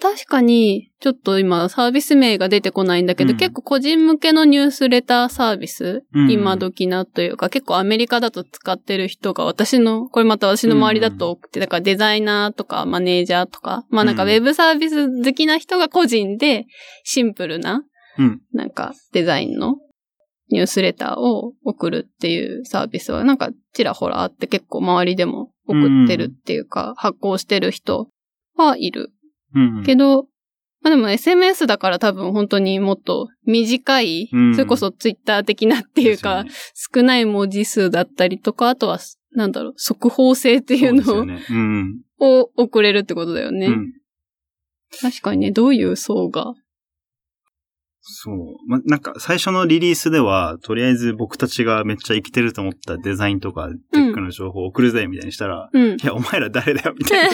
[0.00, 16.66] 確かに、ちょっと今サービス名が出てこないんだけど、うん、結構個人向けのニュースレターサービス、うん、今時なというか、結構アメリカだと使ってる人が私の、これまた私の周りだと多くて、だからデザイナーとかマネージャーとか、まあなんかウェブサービス好きな人が個人で
[17.02, 17.82] シンプルな、
[18.52, 19.76] なんかデザインの
[20.50, 28.08] ニュースレターを送るっていうサービスはなんかちらほらあって結構周りでも送ってるっていうか、発行してる人
[28.56, 29.12] はいる。
[29.54, 30.24] うん、けど、
[30.80, 38.98] まあでも SMS だから多分本当にもっと短い、うん、それこそツイッター的なっていうか、ね、少ない文字数だったりとか、あとは、
[39.32, 41.40] なんだろう、速報性っていうのを、ね。
[41.50, 43.66] うん、を送れるってことだよね。
[43.66, 43.92] うん、
[45.00, 46.54] 確かにね、どういう層が
[48.10, 48.36] そう。
[48.66, 57.30] ま、なんか、最初のリリースでは、とりあえず僕たちがめっちゃイケてると思ったデザインとか、テックの情報を送るぜ、みたいにしたら、うん、いや、お前ら誰だよ、みたいな。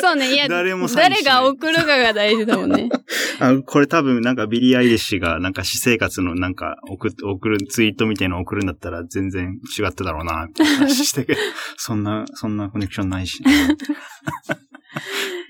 [0.00, 2.88] そうね、いや、誰も誰が送るかが大事だもんね。
[3.38, 11.40] あこれ多分なんかビリー・アイリッシュがなんか私生活のなんか送っ送る、ツイートみたいなの送るんだったら全然違ってだろうな、って話してけど、
[11.76, 13.50] そんな、そんなコネクションないし、ね。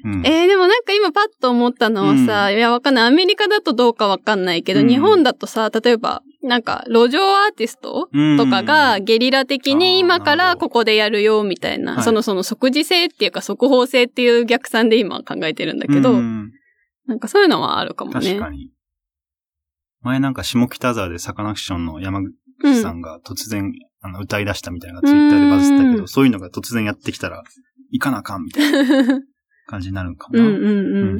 [0.04, 3.04] うん、えー、でもなんか今パッと思ったのはさ、うん、いやわかんない。
[3.06, 8.08] アメリカだとどうかわかんないけど、うん、日本だとさ、例えば、なんか、路上アーティスト
[8.38, 16.14] とかがゲリラ的に今からここでやるよ、みたいな、そのその即時性っていうか速報性っていう逆算で今考えてるんだけど、
[17.06, 18.20] なんかそういうのはあるかもね。
[18.20, 18.70] 確かに。
[20.02, 22.20] 前なんか下北沢でサカナクションの山
[22.62, 27.42] 口さんが突然、あの歌い出したみたいなツイッターでバズったけど、そういうのが突然やってきたら、
[27.92, 29.20] 行かなあかんみたいな
[29.70, 30.40] 感じになるんかな。
[30.40, 31.10] うんうんうん。
[31.12, 31.18] うん、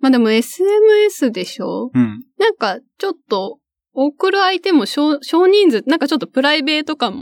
[0.00, 1.90] まあでも SMS でしょ？
[1.94, 2.24] うん。
[2.38, 3.58] なんかちょっと
[3.92, 7.18] 送る相手も少少人数、なんかちょっとプライベート感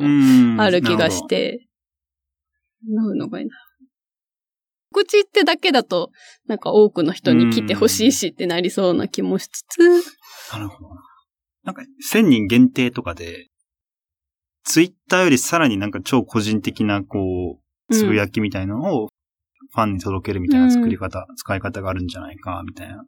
[0.56, 1.66] もある気がして。
[2.88, 3.56] なるのがいいな。
[4.92, 6.10] 告知ってだけだと、
[6.46, 9.78] なんか多くの人に来てほしいしってなりそうな気もしつつ。
[10.52, 10.90] なるほど。
[11.64, 13.48] なんか1000人限定とかで、
[14.64, 17.58] ツイッターよりさらになんか超個人的なこ
[17.90, 19.08] う、つぶやきみたいなのを
[19.78, 23.04] ファンに届けるみたいな作り方、うん、使い方があるんじゃないか、みたいな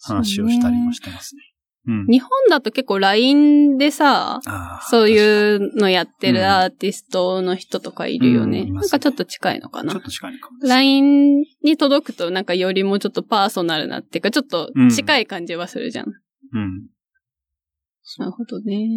[0.00, 1.42] 話をしたりもしてますね。
[1.88, 4.40] うん、日本だと結構 LINE でさ、
[4.88, 8.60] そういうのやってるアーティストの人とかいるよね。
[8.60, 9.92] うん、なんかちょっと近いのかな。
[9.92, 10.58] ちょっと近いかも。
[10.62, 16.06] LINE に届くとなんかよりもちょっとパーソナルなっていうか、ちょっと近い感じはするじゃん。
[16.06, 16.86] うん。
[18.18, 18.88] なるほどね。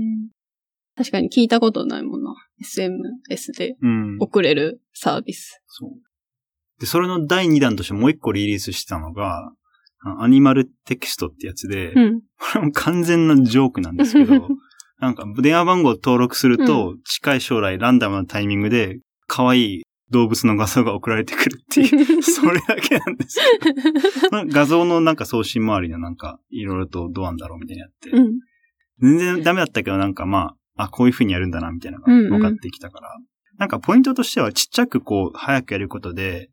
[0.95, 2.35] 確かに聞いたことないもんな。
[2.61, 3.77] SMS で
[4.19, 5.61] 送れるサービス。
[5.67, 6.08] そう。
[6.79, 9.51] で、それの第2弾としてもう一個リリースしたのが、
[10.19, 14.47] アニマルテキストってやつで、うん、これも完全なジョークなんですけど、
[14.99, 23.39] なんか電話番号を登録すると、近い将来ランダムなタイミングで、可愛い動物の画像が送られてくるっていう、 それだけなんです。
[23.39, 23.45] よ。
[24.47, 28.39] 画像のなんか送信周りのなんか、いろいろとどうなんだろうみたいにやって、うん、
[29.01, 36.49] 全然ダメだったけどなんかまあ、あ、こういう風にやるんだなみたいなのが分かってきたから、うんうん、なんかポイントとしてはちっちゃくこう、早くやることで、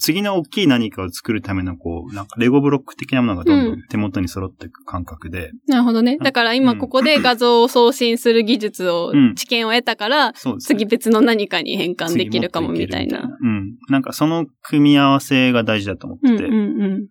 [0.00, 5.50] 次の大きい何かを作るためのこう、なんかレゴブロック的なものがどんどん手元に揃っていく感覚で。
[5.50, 6.16] うん、なるほどね。
[6.18, 13.36] だから今ここで画像を送信する技術を、知見を得たから、 うんね、次別の何かに変換できるかもみたいな。
[13.40, 13.76] うん。
[13.88, 16.44] なんかその組み合わせが大事だと思ってて。
[16.44, 17.06] うんうんうん、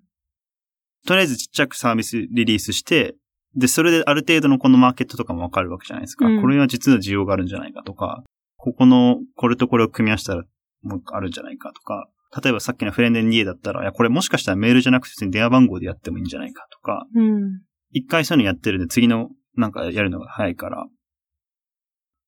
[1.05, 3.15] とりあえずちっちゃくサービスリリースして、
[3.55, 6.27] で、それである程度のこのマーケットとかもわかるわけじゃないですか。
[6.27, 8.23] うん、これは実は需要があるんじゃないかとか、
[8.57, 10.43] ここの、これとこれを組み合わせたら
[10.83, 12.09] もうあるんじゃないかとか、
[12.41, 17.61] 例えばさっきのフレンデン DA だったら、いや、これもしかしたらメールじゃなくて電話番号でやってもいいんじゃないかとか、うん。
[17.91, 20.85] 一回そういうのやってるんで、次のなんかやるのが早いから、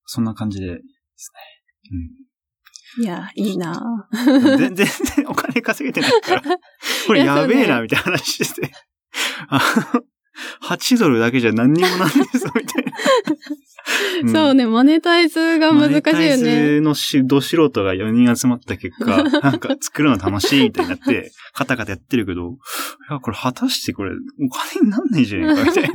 [0.05, 0.81] そんな感じでで
[1.15, 2.21] すね。
[2.97, 3.03] うん。
[3.03, 4.07] いや、いいな
[4.57, 4.87] 全然
[5.27, 6.41] お金稼げてないから、
[7.07, 8.73] これやべえな、みたいな話してて。
[9.47, 9.59] あ
[9.93, 10.03] の、
[10.67, 12.91] 8ドルだけじゃ何にもなんですみたいな。
[14.31, 15.91] そうね、マネタイズが難しいよね。
[15.91, 25.89] マネタイズのし、ど素人が4人集まった結果、 なんか作るの楽しいみたいになって、カタカタやってるけど、いや、これ果たしてこれ、お金になんないじゃないか、みたいな。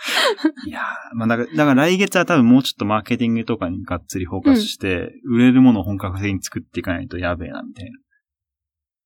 [0.66, 0.80] いや
[1.14, 7.90] まあだから、だから来月は多分もうちょっとマーケティングとかにがっつりフォーカスして、うん、売れるものを本格的に作っていかないとやべえな、みたいな。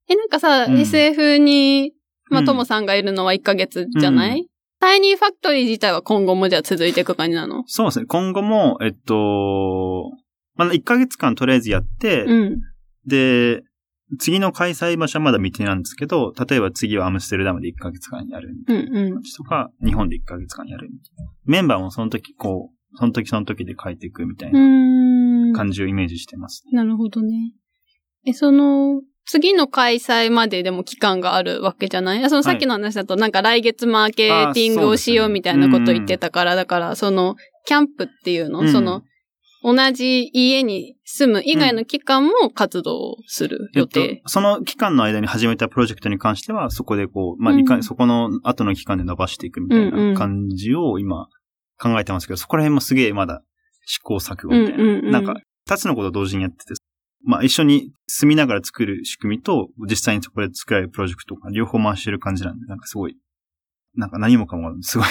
[0.09, 1.93] え、なんかさ、うん、SF に、
[2.31, 4.47] まあ、ともさんがいるのは1ヶ月じゃない、うん
[4.81, 7.65] タイニーファクトリー自体は今後もじゃあ続いていく感じなの？
[7.67, 8.07] そうですね。
[8.07, 10.11] 今後も、えっと、
[10.57, 12.61] まあ、1ヶ月間とりあえずやって、うん、
[13.07, 13.63] で、
[14.19, 19.23] 次の開催場所はまだ未定なんですけど、例えば次はアムステルダムで1ヶ月間やるみたいなうんうん感。
[19.23, 21.33] じとか、日本で1ヶ月間やるみたいな。
[21.47, 24.53] メンバーもその時こう、その時その時で変えていくみたいう
[25.53, 25.57] な。
[25.57, 26.65] 感じをイメージしてます。
[26.73, 27.55] なるほどね。
[28.27, 38.73] え、その、次の開催まででも期間があるわけじゃない、あそのさっきの話だと、なんか来月マーケティングをしようみたいなこと言ってたから、だから、その、キャンプっていうの、うん。
[38.73, 39.03] その、
[39.63, 44.01] 同じ家に住む以外の期間も活動する予定。
[44.01, 47.83] えっと、その期間の間に始めたプロジェクトに関しては、そこでこう、まあ、うん。
[47.83, 50.13] そこの後の期間で伸ばしていくみたいうんうん。
[50.13, 51.29] な感じを今
[51.81, 53.43] 考えてますけど、そこら辺もすげえまだ
[53.87, 54.85] 試行錯誤みたいな。
[54.85, 55.11] うんうんうん。
[55.11, 55.35] なんか、
[55.67, 56.75] 二つのことを同時にやってて、
[57.25, 63.17] まあ一緒に住みながら作る仕組みと、実際にそこで作られるプロジェクトが両方回してる感じなんで、なんかすごい、
[63.97, 65.09] なんか何もかもすごい、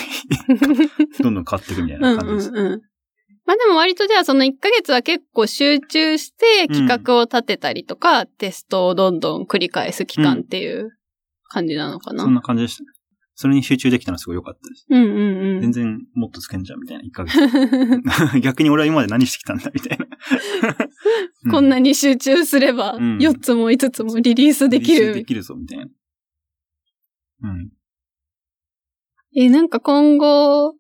[1.21, 2.49] どんどん変わっていくみたいな感じです。
[2.49, 2.82] うんうんうん。
[3.45, 10.91] まあでも割とじゃあその1ヶ月は結構集中して企画を立てたりとか、テストをどんどん繰り返す期間っていう
[11.49, 12.23] 感じなのかな。
[12.23, 12.89] そんな感じでしたね。
[13.36, 14.86] それに集中できたのはすごい良かったです。
[14.89, 15.62] うんうんうん。
[15.62, 17.39] 全然もっとつけんじゃんみたいな、1ヶ月。
[18.41, 20.06] 逆に俺は今まで何してきたんだみたいな。
[21.46, 25.00] うこんなに集中すれば、うん4つも5つもリリースできる。
[25.08, 25.86] 練習できるぞみたいな。
[27.43, 27.72] うん。
[29.36, 30.76] え、なんか今後、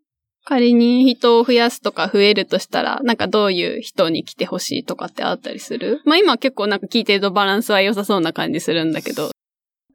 [0.45, 6.01] 仮に人を増やすとか増えるとしたら、なんかどういう人に来てほしいとかってあったりする？
[6.05, 9.31] まあ今結構なんか聞いてるとバランスは良さそうな感じするんだけど、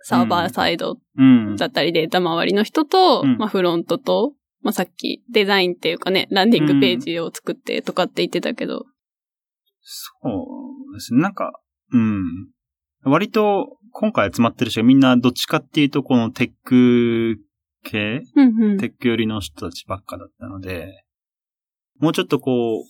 [0.09, 1.57] サーバーサイドうん。
[1.57, 8.87] だったりデータ周りの人と、うんまあフロントと、まあさっきデザインっていうかね、ランディングページを作ってとかって言ってたけど。
[9.83, 10.11] そ
[10.91, 11.21] うですね。
[11.21, 11.53] なんか、
[11.93, 12.23] うん。
[13.05, 17.37] 割と、今回集まってる人がみんなどっちかっていうと、このテック
[17.85, 18.79] 系、うんうん。
[18.79, 21.05] テック寄りの人たちばっかだったので、
[22.01, 22.85] もうちょっとこう、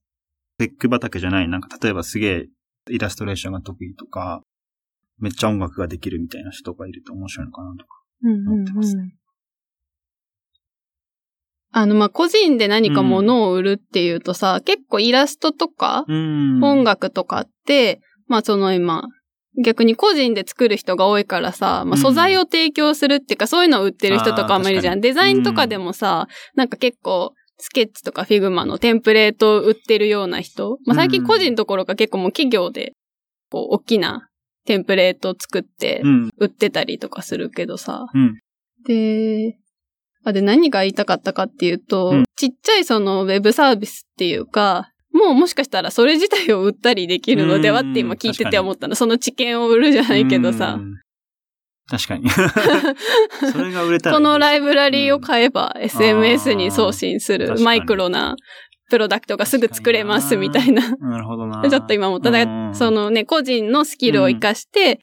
[0.59, 2.47] テック畑じゃない、なんか例えばすげえ
[2.91, 4.43] イラストレーションが得意とか、
[5.19, 8.03] めっちゃ音楽ができるみたいな人がいると面白いのかなとか。
[8.23, 8.97] うんうん思ってます。
[8.97, 9.13] うん
[11.71, 16.65] あの、まあ、個人で何か物を売るっていうとさ、結構イラストとか、うん。
[16.65, 19.05] 音楽とかって、まあ、その今、
[19.65, 25.01] 逆に個人で作る人が多いからさ、まあ、うん素材を提供するっていうか、そういうのを売ってる人とかもいるじゃん。
[25.01, 30.79] デザインとかでもさ、なんか結構、スケッチとか Figma のテンプレートを売ってるような人。
[30.87, 32.93] まあ、最近個人どころか結構もう企業で、
[33.51, 34.29] こう、大きな
[34.69, 36.29] テンプレートを作ってう、ん。
[36.37, 38.07] 売ってたりとかするけどさ。
[38.13, 38.39] うん。
[38.87, 39.57] で、
[40.25, 48.95] あ、で、何が言いたかったかっていうと、うんちっちゃいそのウェブサービスっていうか、もうもしかしたらそれ自体を売ったりできるのではって今聞いてて思ったの。
[48.95, 50.83] その知見を売るじゃないけどさう。
[50.83, 50.95] ん。
[51.89, 52.29] 確かに。
[53.51, 58.37] それが売れたらいこのライブラリーを買えば SMS に送信するマイクロな
[58.89, 60.97] プロダクトがすぐ作れますみたいな。
[60.97, 61.63] なるほどな。
[61.69, 62.31] ちょっと今思った。
[62.31, 65.01] だそのね、個人のスキルを活かして、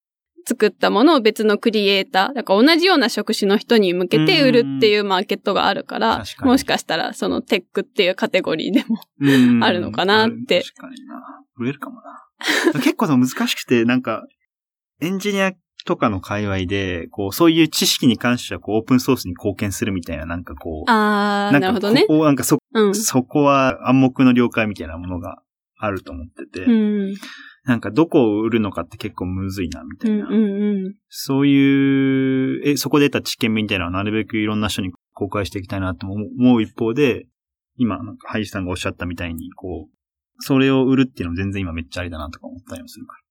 [0.48, 9.02] 作ったものを別のクリエイター、だから同じような職種の人に向けて売るっていうマーケットがあるからもしかしたらそのテックっていうカテゴリーでも。
[9.20, 11.42] うんあるのかなって確かにな。
[11.58, 12.26] 売れるかもな。
[12.82, 14.28] 結構難しくて、なんか、
[15.02, 15.54] エンジニア
[15.86, 22.02] とかの界隈で、こう、そういう知識に関しては、こう、オープンソースに貢献するみたいな、なんかこう、あー、なるほどね。
[22.02, 22.96] ここなんかそ、うん。
[22.96, 25.42] そこは暗黙の了解みたいなものが
[25.78, 26.72] あると思ってて、う
[27.12, 27.16] ん。
[27.66, 30.28] なんかどこを売るのかって結構むずいな、みたうんいな。
[30.28, 37.28] うんそういう、え、そこで得た知見みたいなのはなるべくいろんな人に公開していきたいなと思う一方で、
[37.78, 39.96] 今、なんか、ハイジさんがおっしゃったみたいに、こう、
[40.40, 43.25] それを売るっていうのも全然今めっちゃありだなとか思ったりもするから。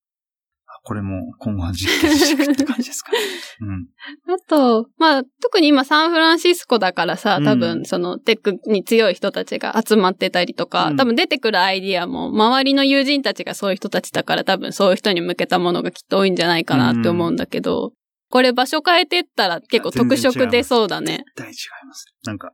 [0.85, 3.19] あこれも今後は実験していくって感じですかね。
[3.61, 3.69] うん。
[3.69, 3.87] うん。
[4.33, 17.93] あと、まあ、特に今サンフランシスコだからさ、多う分んそのテックに強い人たちが集まってたりとか、うん多分出てくるアイディアも周りの友人たちがそういう人たちだから多分そういう人に向けたものがきっと多いんじゃないかなって思うんだけど、
[18.31, 21.25] これ場所変えてったら結構特色出そうだね。
[21.25, 22.15] 絶対違います。
[22.25, 22.53] なんか、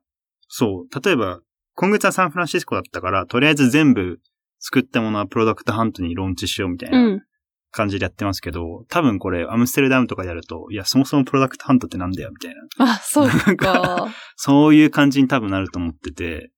[0.49, 1.41] そう、例えば、
[1.75, 4.19] 今月はサンフランシスコだったから、とりあえず全部
[4.59, 7.21] 作ったものはプロダクトハントにローンチしようみたいうなん
[7.71, 12.93] 感じでやってますけど、多分これアムステルダムとかでやると、いや、そもそもプロダクトハントってなんだよみたいな。
[12.93, 14.09] あ、そうか。
[14.37, 16.51] そういう感じに多分なると思ってて、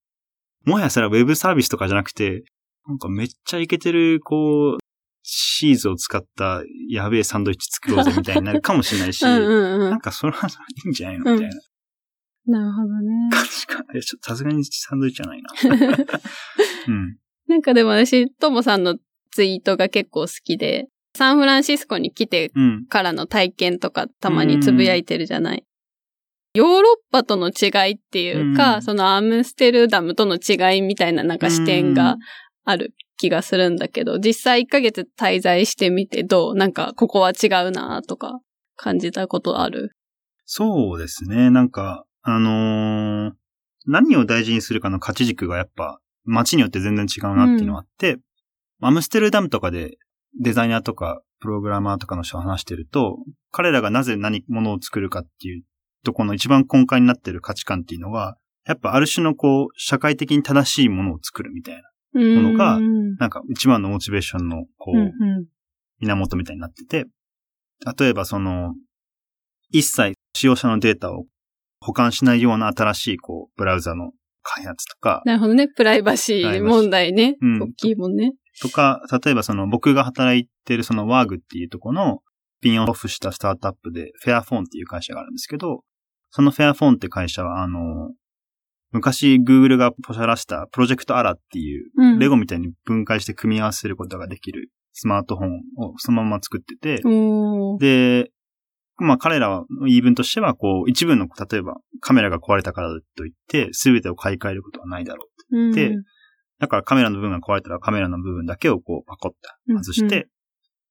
[0.65, 2.45] もはやそれはウェブサービスとかじゃなくて、
[2.87, 4.79] なんかめっちゃイケてる、こう、
[5.25, 9.91] チーズを使ったやべえサンドイッチ作ろうぜみたいになるかもしれないし、 うんうんうん。
[9.91, 10.51] なんかそれはい
[10.87, 11.61] いんじゃないのみたいな
[12.45, 13.31] なるほどね。
[13.31, 13.85] 感じか。
[13.95, 15.51] いや、ちょっとさすがにサンドイッチじゃないな。
[16.89, 17.19] うん。
[17.47, 18.97] なんかでも私、ともさんの
[19.31, 22.87] ツイートが結構好きで、サンフランシスコに来てうん。
[22.87, 25.65] からの体験とかたまにつぶやいてるじゃない？
[26.55, 32.17] ヨーロッパとの違いっていうか、うんそのアムステルダムとの違いみたいななんか視点が
[32.65, 36.55] ある気がするんだけど、実際1ヶ月滞在してみてどう？
[36.55, 38.41] なんかここは違うなとか
[38.77, 39.93] 感じたことある？
[40.45, 41.51] そうですね。
[41.51, 43.33] なんか、あのー
[43.85, 48.19] 何を大事にするかの価値軸がやっぱ街によって全然違うなっていうのがあって、
[48.81, 49.97] アムステルダムとかで
[50.41, 53.19] デザイナーとかプログラマーとかの人が話してると、
[53.51, 55.65] 彼らがなぜ何ものを作るかっていう
[56.05, 61.83] とこの一番根幹になってる価値観っていうのは、やっぱある種のこう、社会的に正しいものを作るみたいな、
[62.21, 65.47] ものがうんなんか一番のモチベーションのこう、うん
[66.01, 67.07] 源みたいになってて、
[67.99, 68.75] 例えばその、
[69.71, 71.27] 一切使用者のデータを
[71.81, 74.11] 保管しないような新しいこう、ブラウザの
[74.43, 75.69] 開発とか、なるほどね。
[75.69, 77.37] プライバシー問題ね。
[77.41, 78.33] うん大きいもんね。
[78.61, 82.19] とか、例えばその僕が働いてるそのワーグっていうところの
[82.61, 85.83] スピンオフしたスタートアップでフェアフォンっていう会社があるんですけど、
[86.31, 88.13] そのフェアフォンって会社はあの、
[88.93, 92.19] 昔 Google がポシャらしたプロジェクトアラっていううん。
[92.19, 98.31] レゴみたいに分解して組み合わせることができるスマートフォンをそのまま作ってて、おーで、
[98.99, 105.59] まあ彼らの言い分としては、こう、一部の、例えばカメラが壊れたからといって、すべてを買い替えることはないだろう。
[105.59, 105.97] うんで
[106.63, 110.29] だからカメラの部分が壊れたらカメラの部分だけをこうパコッと外して、うんうん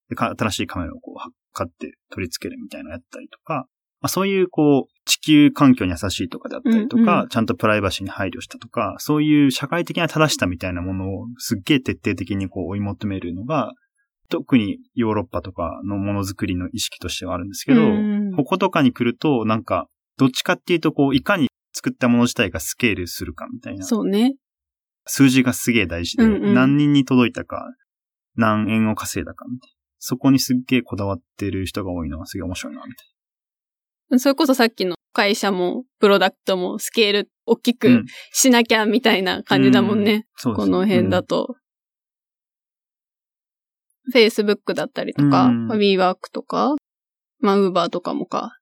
[0.08, 3.66] でか新しいカメラをこう買って取り付けるみたいなのやったりとか、
[4.02, 13.72] まあ、そういうこう地球環境に優しいとかであったりとか、うんうんちゃんとプライバシーに配慮したとか、そういう社会的な正しさみたいなものをすっげえ徹底的にこう追い求めるのが、
[14.28, 23.84] 特にヨーロッパとかのものづくりの意識としてはあるんですけど、うんこことかに来ると、なんか、どっちかっていうと、こう、いかに作ったもの自体がスケールするかみたいな。
[23.84, 24.34] そうね。
[25.04, 27.64] 数字がすげえ大事で、うんうん何人に届いたか、
[28.36, 29.74] 何円を稼いだかみたいな。
[29.98, 37.74] そこにすっげえこだわってる人が多いのはすげえ面白いな、みたいそれこそさっきの会社もプロダクトもスケール大きな。
[37.74, 40.26] うくんしなきゃみたいな感じだもんね。
[40.36, 41.56] そうですこの辺だと。
[44.12, 46.74] Facebook だったりとか、うん WeWork とか、
[47.38, 48.58] まあ Uber とかもか、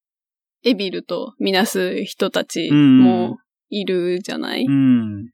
[0.63, 3.39] エビルとみなす人たちも
[3.71, 5.31] いるじゃない、うん。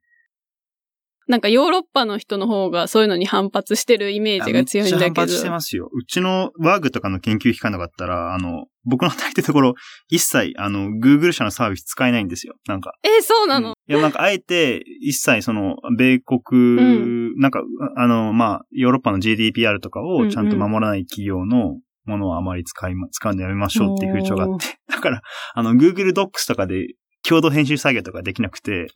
[1.29, 5.15] なんかヨーロッパの人の方がそういうのに反発してるイメージが強いんだけど。
[5.15, 5.89] 反発してますよ。
[5.93, 9.75] うちのワーグとかの研究機関とかだったら、あの、僕の働いてるところ、
[10.09, 12.55] 一切、あの、Google 社のサービス使えないんですよ。
[12.69, 12.93] なんか。
[13.03, 17.63] え、そうなの、うんいや、なんか、あえて、一切、その、米国、んなんか、
[17.97, 24.79] あの、まあ、ヨーロッパの GDPR とかをちゃんと守らない企業のものはあまり使いま、使うのやめましょうっていう風潮があって。
[24.89, 25.23] だから、
[25.55, 28.87] あの、Google Docs とかで共同編集作業とかできなくて、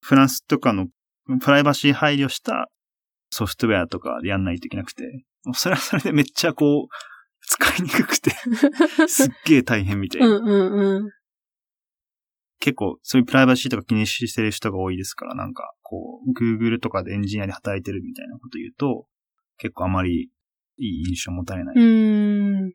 [0.00, 0.86] フランスとかの
[1.38, 2.70] プライバシー配慮した
[3.30, 6.94] ソフトウェアとかでやんないといけなくて、それはそれでめっちゃこう、
[7.42, 8.30] 使いにくくて、
[9.08, 10.28] すっげえ大変みたいな。
[10.28, 11.10] うんうんうん。
[12.58, 19.06] 結構、そういうプライバシーとか気にしてる人が多いですから、なんか、こう、Google とかでエンジニアで働いてるみたいなこと言うと、
[19.56, 20.30] 結構あまり
[20.76, 22.74] いい印象持たれなういん。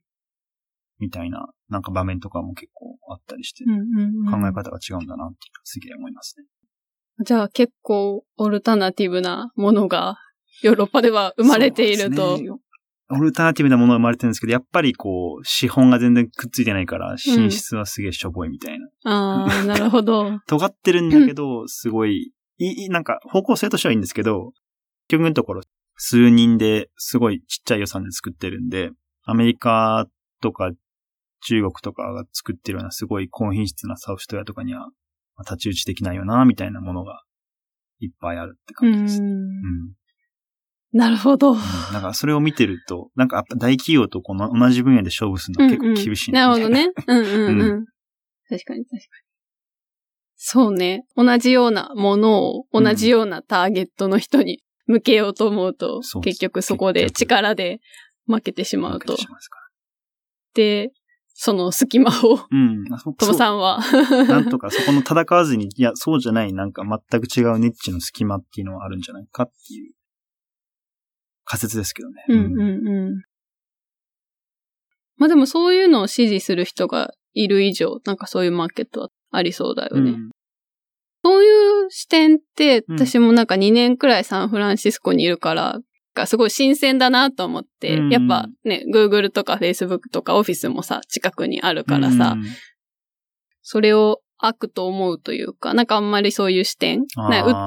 [0.98, 6.46] みたいな、なんか場面とかも結構あったりして、考え方が違うんだなってすげえ思いますね。
[7.20, 10.18] じゃあ結構オルタナティブなものが
[10.62, 12.40] ヨーロッパでは生まれていると。
[13.12, 18.88] オルタナティブなものが生まれてるんですけど、やっぱりこう、資本が全然くっついてないから、品質はすげえしょぼいみたいな。
[19.04, 20.40] ああ、なるほど。
[20.48, 24.54] 尖ってるんだけど、すごい、いい、なんか方向性としてはいいんですけど、
[25.08, 25.62] 結局のところ、
[25.98, 28.90] 数人ですごいちっちゃい予算で作ってるんで、
[29.24, 30.08] アメリカ
[30.42, 30.72] とか
[31.42, 34.90] 中国とかが作ってるようなすごい高品質なソフトウェアとかには、
[35.36, 37.24] まあ太刀打ちできないよな、みたいなものが
[38.00, 39.22] いっぱいあるってう感じです。
[39.22, 39.26] ん。
[39.26, 39.94] うん。
[40.94, 41.54] なるほど。
[41.54, 41.60] うん
[41.92, 46.88] なんかそれを見てると、なんかやっぱ大企業とこの同じ分野で勝負するのは結構厳しいなるほどね。
[46.88, 46.94] ね。
[47.08, 47.86] うんうんうん。
[48.50, 49.26] 確かに確かに。
[50.36, 51.06] そうね。
[51.16, 57.80] 同じようなものを同じようなターゲットの人に向けようと思うと、そうです結局そこで力で
[58.28, 59.22] 負けてしまうと負けて。
[59.22, 59.60] しまいますか
[60.54, 60.92] で、
[61.38, 62.94] その隙間を、らうん。
[62.94, 63.80] あそトモさんは。
[64.28, 69.94] なんとかそこの戦わずに、いや、そうじゃない、なんか全く違うニッチの隙間っていうのはあるんじゃないかっていう
[71.44, 72.26] 仮説ですけどね。
[72.30, 73.24] うんうんうん。
[75.18, 80.12] まあでもそういうのを支持する人がいる以上、なんかそういうマーケットはありそうだよね。
[80.12, 80.30] うん
[81.26, 85.80] そういう視点って、うん私もなんか2年くらいサンフランシスコにいるから、
[86.16, 92.44] がすごい新鮮だなと思って、うんやっぱね、Google とか Facebook とか Office もさ、近くにあるからさ、うん
[93.68, 97.06] それを悪と思うというか、なんかあんまりそういう視点、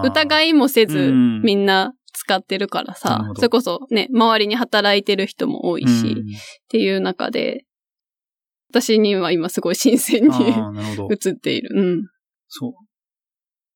[0.05, 6.22] 疑いもせず、うんみんな使ってるからさそれこそね、周りに働いてる人も多いし、うんっ
[6.68, 7.64] ていう中で、
[8.70, 10.28] 私には今すごい新鮮に。
[11.11, 11.70] 映っている。
[11.74, 12.03] うん。
[12.49, 12.72] そう。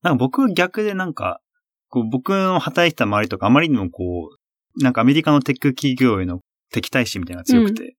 [0.03, 1.41] なんか僕は逆でなんか、
[1.89, 4.42] こう僕の働いてた周りとかあまりにもこう、
[4.81, 6.41] なんかアメリカのテック企業への
[6.73, 7.97] 敵対心みたいなのが強くて、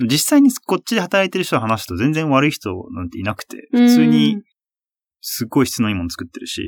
[0.00, 4.42] 実際にこっちで働いてる人と話すと全然悪い人なんていなくて、普通に
[5.20, 6.62] すっごい質のいいもの作ってるし、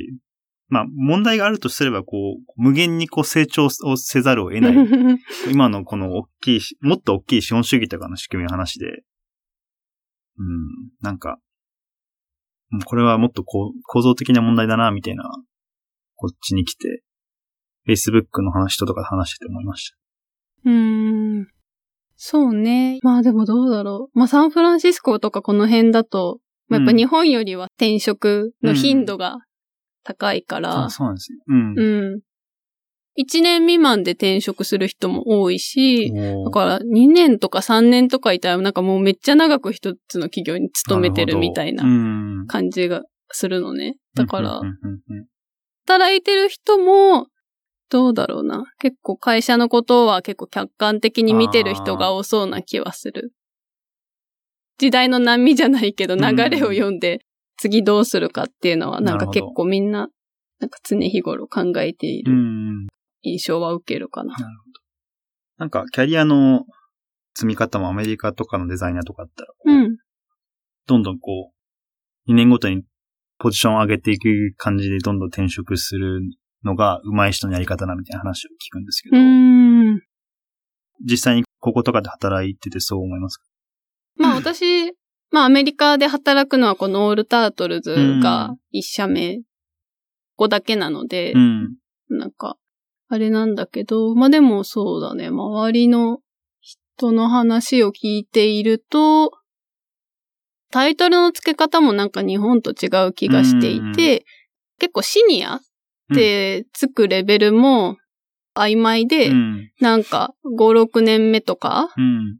[0.67, 4.75] まあ問題があるとすればこう、無限にこう成長をせざるを得ない。
[5.51, 9.03] 今のこの大きい、もっと大きい資本主義とかの仕組みの話で、
[10.37, 11.39] うん、なんか、
[12.85, 15.23] これはもっとこう構造的な問題だな、みたいな、
[16.15, 17.03] こっちに来て、
[17.87, 19.97] Facebook の話とかで話してて思いました。
[20.65, 21.47] うーん。
[22.15, 22.99] そうね。
[23.01, 24.17] まあでもどうだろう。
[24.17, 29.39] まあサンフランシスコとかこの辺だと、まあやっぱ日本よりは転職の頻度が
[30.03, 30.85] 高いから。
[30.85, 31.39] あそうなんですね。
[31.47, 31.79] うん。
[31.79, 32.21] うん。
[33.19, 43.95] 1年未満で転職する人も多いし、だから2年とか3年とかいたらなんかもうめっちゃ長く一つの企業に勤めてるみたいなうん感じがするのね。
[44.15, 45.25] だからうん、うんうんうん
[45.87, 47.27] 働いてる人も、
[47.91, 48.63] どうだろうな。
[48.79, 53.33] 結構会社のことは結構客観的に見てる人が多そうな気はする。
[54.77, 57.19] 時代の波じゃないけど流れを読んで
[57.57, 60.07] 次どうするかっていうのはなんか結構みんな、
[60.59, 62.31] なんか常日頃考えている。
[63.23, 64.35] 印象は受けるかな。
[65.57, 66.65] なんか、キャリアの
[67.35, 69.97] 積み方もアメリカとかのデザイナーとかだったら、うん。
[70.87, 71.51] どんどんこ
[72.25, 72.83] う、2年ごとに
[73.37, 76.21] ポジションを上げていく感じでどんどん転職する
[76.63, 79.17] のが上手い人のやり方だみたいな話を聞くんですけうど。
[81.03, 83.45] 実際にこことかで働いててそう思いますか？
[84.17, 84.91] まあ私、
[85.31, 89.43] まあアメリカで働くのはこのオールタートルズが一社目、こ
[90.35, 91.75] こだけなので、うん。
[92.09, 92.57] なんか、
[93.07, 96.19] あれなんだけど、まあでもそうだね、周りの
[96.59, 99.31] 人の話を聞いていると、
[100.71, 104.25] タイトルの付け方もなんか日本と違う気がしていて、
[104.79, 105.59] 結構シニア
[106.11, 107.97] ってつくレベルも
[108.55, 109.71] 曖昧で、うん。
[109.79, 112.37] なんか5、6年目とか、うん。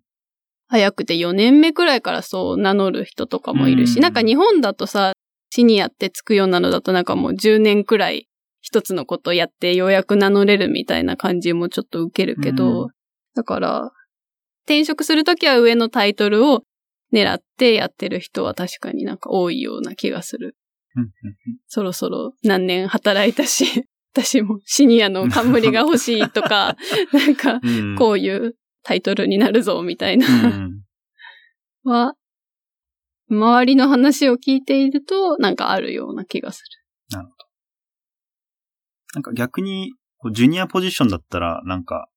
[0.67, 5.13] 早くて4年目くらいからそう名乗る人とかもいるし、うんなんか日本だとさ、
[5.49, 8.29] シニアってつくようなのだとなんかもう10年くらい
[8.61, 12.87] 一つのことやってようやく名乗れるみたいな感じもちょっと受けるけど、うん
[13.33, 13.91] だから、
[14.65, 16.63] 転職するときは上のタイトルを
[17.13, 20.55] 狙ってやってる人は確かになんか多いような気がする。
[20.95, 21.11] うん
[21.67, 26.75] そろそろ何年働いたし、 私もシニアの冠が欲しいとか、
[27.13, 27.95] なんかうん。
[27.95, 30.81] こういうタイトルになるぞみたいなうん。
[31.83, 32.15] は、
[33.29, 36.63] 周りの話を聞いていると、なんかあるような気がす
[39.13, 39.93] なんか逆に、
[40.31, 42.07] ジュニアポジションだったら、なんか、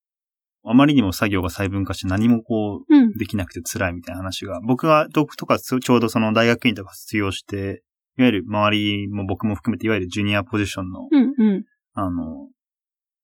[0.63, 2.99] あまりにも作業が細分化して何もこう、る。
[2.99, 3.11] うん。
[3.13, 7.83] できなくて辛いみたいな話が、僕は、僕とかちょうどその大学院とか卒業して、
[8.17, 11.65] いわゆる周りも僕も含めて、いわゆるジュニアポジションの、うんうん。
[11.93, 12.47] あの、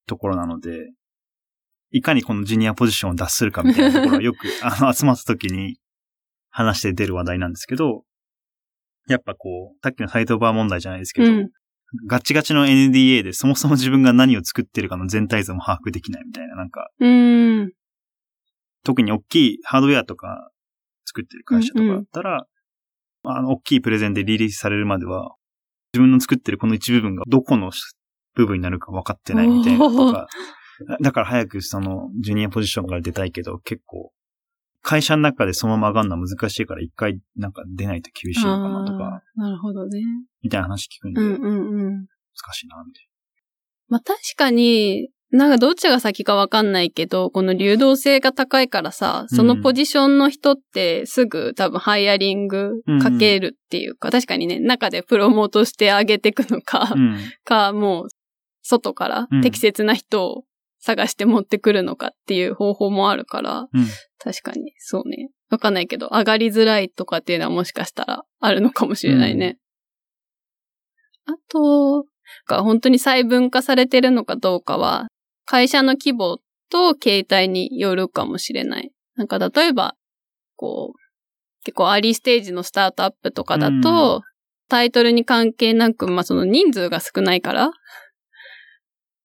[0.05, 0.91] ところなので、
[1.91, 5.77] いかにこのジュニアポジションを脱するかみたいなところは よく、あの、集まった時に
[6.49, 8.03] 話して出る話題なんですけど、
[9.07, 11.49] やっぱこう、さっきのサイトバー問題じゃないですけど、うん。
[12.07, 17.73] ガチガチの NDA でそもそも自分が何を作ってるかの全体像も把握できないみたいな、なんか、うーん。
[18.83, 20.51] 特に大きいハードウェアとか
[21.05, 22.45] 作ってる会社とかだったら、
[23.23, 25.35] あの、大きいプレゼンでリリースされるまでは、
[25.93, 27.71] 自分の作ってるこの一部分がどこの
[28.35, 30.27] 部分になるか分かってないみたいなとか、
[31.01, 34.11] だから早くその、ジュニアポジションから出たいけど、結構、
[34.81, 40.01] 会社の中でそのまま上がるのは難しいから一回なんか出ないと厳しいのかなとか、なるほどね。
[40.41, 42.05] みたいな話聞くんで、うん難うんうん。
[42.53, 43.07] しいな、みたい
[43.89, 56.93] まあ確かに、なんかどっちが先かわかんないけど、この流動性が高いからさ、そのポジションの人ってすぐ多分ハイアリングかけるっていうか、確かにね、中でプロモートしてあげていくのか、な。
[56.95, 57.17] うん。
[57.45, 58.07] か、もう、
[58.61, 60.43] 外からうん適切な人を
[60.79, 63.85] 探して持ってくるのかっていう方法もあるから、うん。
[64.19, 65.29] 確かに、そうね。
[65.49, 69.57] わかんないけど、上がりづらいとかっていうのはもしかしたらあるのかもしれないね。
[71.25, 72.05] あと、
[72.47, 75.07] が本当に細分化されてるのかどうかは、
[75.45, 76.39] 会社の規模
[76.69, 78.91] と形態によるかもしれない。
[79.15, 79.95] なんか例えば、
[80.55, 80.99] こう、
[81.63, 84.23] 結構アーリーステージのスタートアップとかだと、
[84.69, 87.71] タイトルに関係なく、まあその人数が少ないから、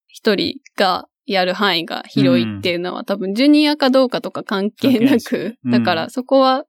[0.07, 6.65] 一人がやる範囲が広いっていうのは、多分ジュニアかどうかとか関係なく、うんだからそこは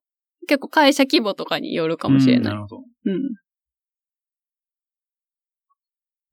[0.46, 2.38] 結構会社規模とかによるかもしれない。
[2.38, 2.76] うんなるほど。
[3.06, 3.20] うん。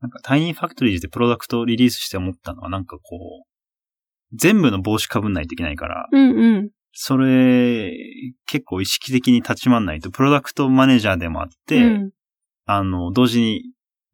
[0.05, 6.69] なんか、タイニーファクトリーズでプロダクトをリリースして思ったのは、なんかこう、全部の帽子被んないといけないから、うんうん。
[6.93, 7.91] それ、
[8.45, 12.11] 結構意識的に立ち回んないと、プロダクトマネージャーでもあって、うん
[12.67, 13.63] あの、同時に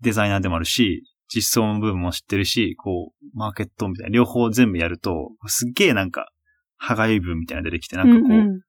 [0.02, 6.30] デザイナーでもあるし、実装の部分も知ってるし、こう、マーケットみたいな、両方全部やると、すっげえなんか、
[6.78, 8.62] 歯がゆい部分みたいなの出てきて、なんかこう、うんうん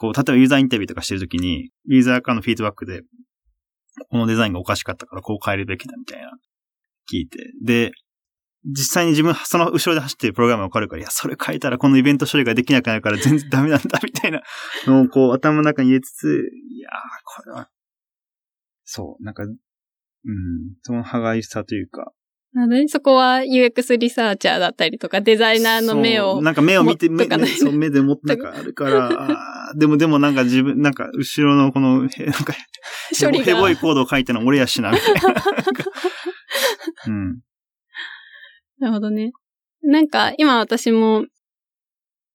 [0.00, 3.02] こう、例えばユーザーインタビューとかしてるときに、ユーザーからのフィードバックで、
[4.08, 6.30] このデザインがおかしかったからこう変えるべきだみたいな、
[7.12, 7.38] 聞いて。
[7.62, 7.92] で、
[8.64, 14.42] 実際に自分、その後ろで走ってるプログラムがわかるから、いや、それ変えたらこのイベント処理ができなくなるから全然ダメなんだ、みたいな
[14.86, 16.92] のをこう頭の中に入れつつ、いやー、
[17.24, 17.70] これは、
[18.84, 19.56] そう、なんか、うん、
[20.82, 22.12] その歯がゆさというか、
[22.52, 26.42] なので、そこは UX リサーチャーだったりとか、デザイナーの目を。
[26.42, 29.08] なんか目を見て、目持っとかないそう目で持ってなんかあるから、
[29.74, 32.54] でもでもなんか自分、なんか後ろのこの、へなんか、
[33.18, 35.20] 処理がヘボいコードを書いてるの俺やしな、みたいな。
[35.22, 35.44] なんか
[37.06, 37.40] うん。
[38.78, 39.32] なるほどね。
[39.82, 41.26] なんか、今私も、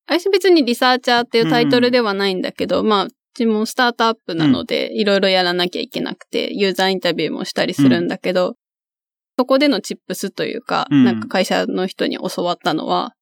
[0.08, 8.56] 私別にリサーチャーっていうタイトルではないんだけど、まあ、うちもスタートアップなので、いろいろやらなきゃいけなくて、ユーザーインタビューもしたりするんだけど、
[9.38, 13.14] そこでのチップスというか、うんなんか会社の人に教わったのは、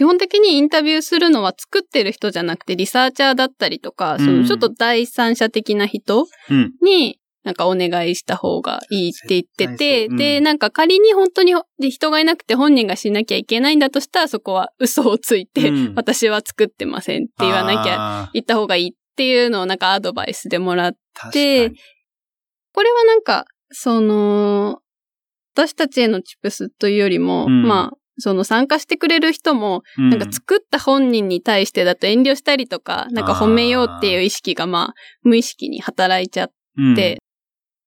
[0.00, 4.40] 基本的にインタビューするのは作ってる人じゃなくてリサーチャーだったりとか、そうん。
[4.40, 6.72] のちょっと第三者的な人うん。
[6.80, 10.16] に、なんかお願いした方がいいって言ってて、そううん。
[10.16, 15.94] で、なんか仮に本当にで人がいなくて本人がしなきゃいけないんだとしたら、そこは嘘をついて、うん。
[15.94, 18.30] 私は作ってませんって言わなきゃ、ゃ。
[18.32, 20.92] 言った方がいいっていうのをなんかアドバイスでもらっ
[21.30, 21.74] て、
[22.72, 24.78] これはなんか、その、
[25.54, 27.68] 私たちへのチップスというよりも、うん。
[27.68, 36.94] まあ、その参加してくれる人も、うなんか作った本人に対してだと遠慮したりとか、なんか褒めようっていう意識がまあ、無意識に働いちゃっうん。
[36.94, 37.18] て、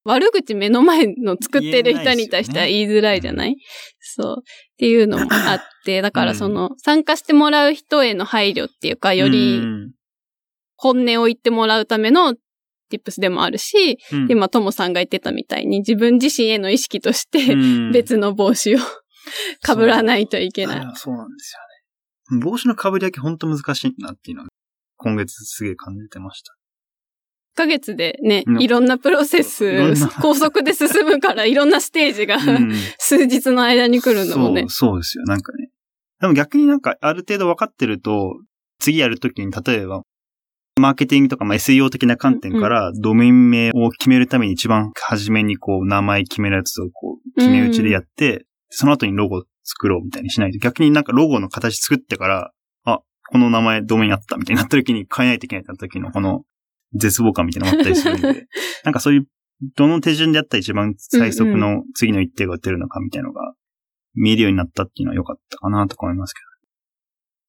[0.04, 3.56] 悪口目の前の作ってる人に対しては言いづらいじゃない？
[4.00, 4.36] そう。
[4.40, 4.42] っ
[4.76, 9.92] ていうのもあって、 だからその、参加してもらう人への配慮っていうか、ようりん。
[10.76, 12.34] 本音を言ってもらうための
[12.92, 14.26] tips でもあるし、うん。
[14.30, 17.92] 今、ともさんが言ってたみたいに自分自身への意識として、うん。
[17.92, 18.78] 別の帽子を
[19.64, 20.80] 被らないといけない。
[20.80, 21.54] あそうなんです
[22.30, 22.42] よね。
[22.42, 24.48] 帽子の被り分けほんと難しいなっていうのは、
[24.96, 26.54] 今月すげえ感じてました。
[27.54, 34.70] 1ヶ月でねう、んいろんなプロセス高速で進むから、 いろんなステージが、うん数日の間に来るのもねそう、。
[34.70, 35.24] そうですよ。
[35.24, 35.70] なんかね。
[36.20, 38.40] でも逆になんかある程度分かってると、
[38.78, 40.02] 次やるときに例えば、
[40.80, 52.52] マーケティングとか、まあ、SEO 的な観点から、ドメイン名を決めるために一番初めにこう、名前決めるやつをこう、決め打ちでやって、その後にロゴ作ろうみたいにしないと、逆になんかロゴの形作ってから、
[52.84, 53.00] あ、
[53.30, 56.42] この名前ドメインあったみたいになった時に変えないといけないってなった時のこの
[56.94, 58.46] 絶望感みたいなのがあったりするんで、
[58.84, 59.26] なんかそういう、
[59.76, 63.54] どの手順でやったら一番最速の次の一手が打てるのかみたいなのが
[64.14, 66.40] 見えるようになったっていうのは良かったかなとか思いますけ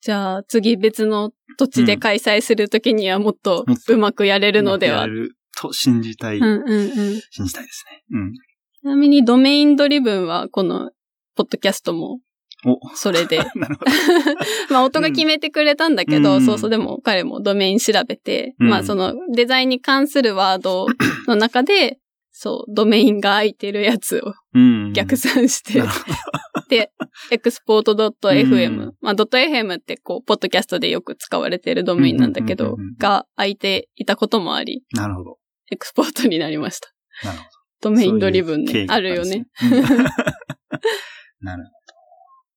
[0.06, 4.60] じゃあ、次別の土地で開催するときにはもっとうまくやれど。
[4.60, 5.02] るのでは。
[5.02, 7.22] やれると信じたい、うんうんうん。
[7.32, 8.04] 信じたいですね。
[8.12, 8.34] うん。
[8.34, 8.38] ち
[8.84, 10.92] なみにドメインドリブンはこの
[11.36, 12.20] ポッドキャストも
[12.66, 13.40] お、それで。
[14.70, 20.88] まあ音が決めてくれたんだけど、うんそうそうでも彼もドメイン調べて、うんまあそのデザインに関するワード
[21.28, 22.00] の中で、
[22.38, 24.92] そう、ドメインが空いてるやつをうん。
[24.92, 25.98] 逆算して、なるほ
[26.68, 26.92] で、
[27.32, 35.38] export.fm、うんまあ .fm ってこう、ポッドキャストでよく使われてるドメインなんだけどうんうんうんうん、が空いていたこともあり、なるほど。
[35.72, 36.90] エクスポートになりました。
[37.24, 37.50] なるほど。
[37.82, 38.72] ドメインドリブンね。
[38.72, 39.46] そういう経緯があるよね。
[41.46, 41.64] なる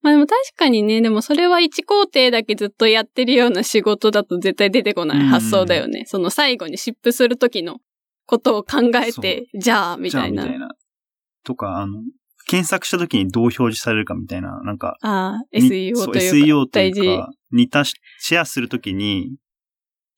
[0.01, 6.05] まあでも確かにね、でもそれは一工程だけずっとやってるような仕事だと絶対出てこない発想だよね。
[6.07, 7.79] その最後にシップするときの
[8.27, 10.45] ことを考えて、じゃあ、みたいな。
[10.45, 10.69] みたいな。
[11.45, 12.03] とか、あの、
[12.47, 16.37] 検索した時にどう表示されるかみたいな、なんか、ああ、に SEO というか。
[16.37, 16.81] SEO と。
[16.81, 19.35] いうか、似たしシェアするときに、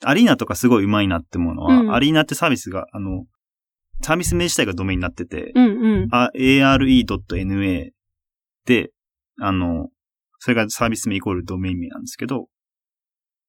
[0.04, 3.24] アリーナとかすごい上手いなって思うのは、うんアリーナってサービスが、あの、
[4.02, 6.08] サービス名自体がドメインになってて、うんうん。
[6.10, 7.92] あ are.na で、
[9.40, 9.88] あの、
[10.38, 12.46] それがサービス名イコールドメイン名なんですけど、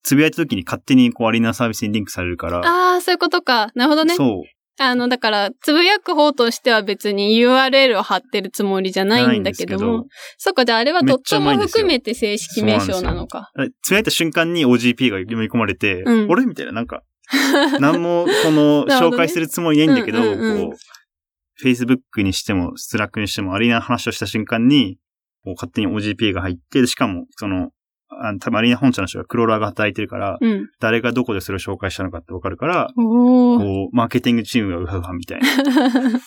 [0.04, 3.72] つぶやいた時に勝手にこうアリーナサービスにリンクされるから、ああ、そういうことか。
[3.76, 4.16] なるほどね。
[4.16, 4.44] そう。
[4.80, 10.06] あの、だから、つぶやく方としては別に URL を貼ってるつもりじゃないんだけども。
[10.38, 13.52] そっか、じゃああれはドットも含めて正式名称なのか。
[13.56, 17.04] あつぶやいた瞬間に OGP が読み込まれて、うん俺みたいな、なんか、
[17.80, 24.98] なんも、この、紹介するつもりないんだけど、こう、Facebook にしても、 Slack にしても、 Are.na の話をした瞬間に、
[25.44, 27.72] こう勝手に OGP が入って、しかも、その、
[28.10, 30.70] あ多分 Are.na 本社の人がクローラーが働いてるから、うん。
[30.80, 32.92] 誰がどこでそれを紹介したのかってわかるから。
[32.96, 35.48] こう、マーケティングチームがウハウハみたいな。
[35.58, 36.22] なんか、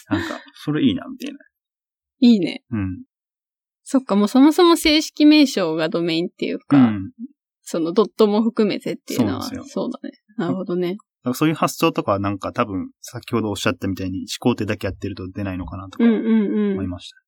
[0.55, 1.39] それいいな、みたいな。
[2.21, 2.65] いいね。
[2.71, 3.05] うん。
[3.83, 7.13] そっか、もうそもそも正式名称がドメインっていうか、うん。
[7.61, 10.13] そのドットも含めてっていうのは、そうだね。
[10.37, 10.97] なるほどね。
[11.35, 16.05] そういう発想とかはなんか多分、先ほどおっしゃったみたいに、思考手だけやってると出ないのかなとか。
[16.05, 17.24] 思いました。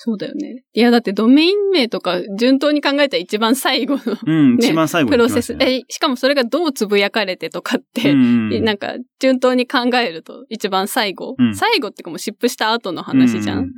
[0.00, 0.62] そうだよね。
[0.74, 5.56] いや、だってドメイン名とか順当に考えたら一番最後のうん、ね一番最後プロセス。
[5.58, 11.34] え、しかもそれがどうつぶやかれてとかって、うんうんなんか順当に考えると一番最後。
[11.36, 13.58] うん最後ってかもうシップした後の話じゃん。
[13.58, 13.70] うん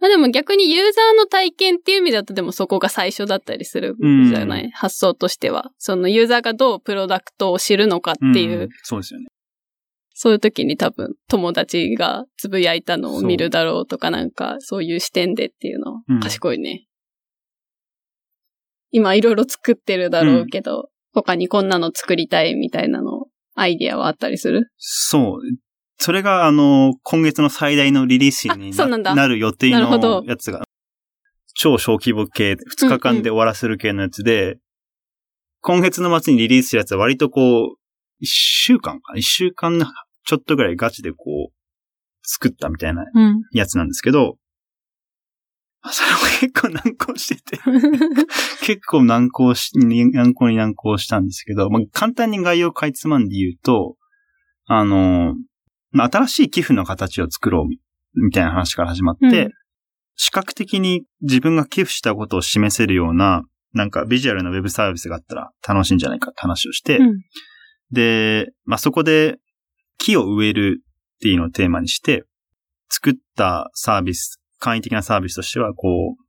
[0.00, 5.72] まあでも逆にユーザーの体験っていう意味だとでもそこが最初だったりするじゃない、発想としては。
[5.76, 9.26] そのユーザーがどうプロダクトを知るのかっていう、んそうですよね。
[10.22, 14.84] そういう時に多分友達がつぶやいたのを見るだろうとかなんかそう。
[14.84, 16.20] いう視点でっていうのうん。
[16.20, 16.84] 賢いね。
[18.90, 24.68] 今いろいろ作ってるだろうけど、他にこんなの作りたいみたいなのアイディアはあったりする？
[24.76, 25.40] そう。
[25.96, 30.64] それが、あの、今月の最大のリリースにななる予定のやつが、
[31.54, 34.58] 超小規模系、2日間で終わらせる系のやつで、
[35.62, 37.76] 今月の末にリリースしたやつは割とこう、
[38.22, 39.78] 1週間かな ?1 週間
[40.30, 41.52] ちょっとぐらいガチでこう、
[42.22, 43.42] 作ったみたいなうん。
[43.52, 44.36] やつなんですけど、
[45.90, 47.58] それも結構難航してて、
[48.64, 53.96] 結構難航し、難航に難航したんですけど、まあ、簡単に概要をかいつまんで言うと、
[54.66, 55.34] あの、
[55.90, 57.80] まあ、新しい寄付の形を作ろうみ
[58.14, 59.52] みたいな話から始まって、うん。
[60.14, 67.20] 視覚的に自分が寄付したことを示せるような、なんかビジュアルなウェブサービスがあったら楽しいんじゃないかって話をして、うん。
[67.90, 69.38] で、まあ、そこで
[70.00, 72.24] 木を植えるっていうのをテーマにして、
[72.88, 76.24] 作ったサービス、簡易的なサービスとしては、こう、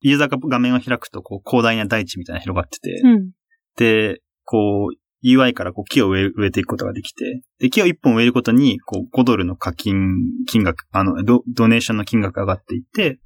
[0.00, 3.30] ユーザーが画面を開くと、こう、広大な大地みたいな広がってて、うん。
[3.76, 10.16] で、こう、UI からこう木を植え植えていくことができて、で、木を1本植えることに、こう、5ドルの課金
[10.48, 13.20] 金額、あの、ドドネーションの金額が上がっていって、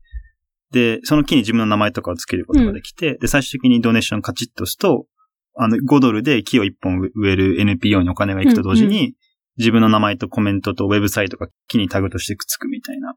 [0.72, 5.06] で、その木に自分の名前とかをつけることができて、で、最終的にドネーションカチッと押すと、
[5.54, 9.14] あの、5ドルで木を1本植える NPO にお金が行くと同時に、
[9.58, 13.14] 自分の名前とコメントとウェブサイトが木にタグとしてくっつくみたいな。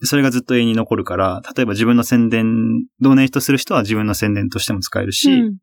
[0.00, 5.56] でそれがずっと永遠に残るから、例えば自分の宣伝、ドネートする人は自分の宣伝としても使えるし、うん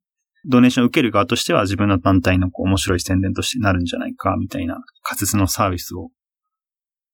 [0.46, 6.12] ドネーションを受ける側としては自分の団体のこう面白い宣伝としてなるんじゃないか、みたいな仮説のサービスを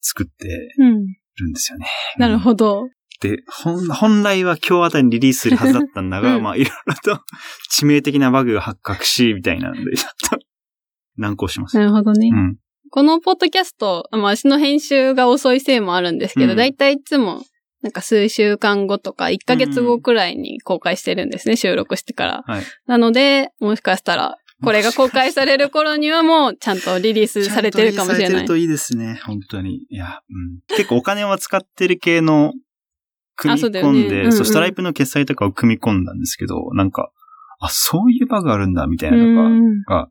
[0.01, 1.05] 作ってうん。
[1.37, 1.87] るんですよね。
[2.17, 2.87] なるほど。
[3.21, 7.23] で、本本来は今日あたりにリリースするはずだったんだが、うんまあいろいろと
[7.75, 10.39] 致命的なバグが発覚し、みたいなので、ちょっと
[11.17, 11.77] 難航します。
[11.77, 12.29] なるほどね。
[12.31, 12.57] うん。
[12.91, 17.41] このポッドキャスト、まあ、私の編集が遅いせいもあるんですけど、うんだいたいいつも、
[17.81, 22.43] なんか数週間後とか、1ヶ月後くらいに公開してるんですね、収録してから。
[22.45, 22.63] はい。
[22.87, 29.05] なので、もしかしたら、これが公開される頃にはもう、ちゃんとリリースされてるかもしれないちゃんとリリースされてる。
[29.05, 29.85] といいですね、本当に。
[29.89, 30.77] いや、うん。
[30.77, 32.53] 結構お金は使ってる系の、
[33.35, 37.11] 組み込んで、ねうんうんそう、ストライプの決済とかを組み込んだんですけど、なんか、
[37.59, 40.07] あ、そういうバグあるんだ、みたいなのが、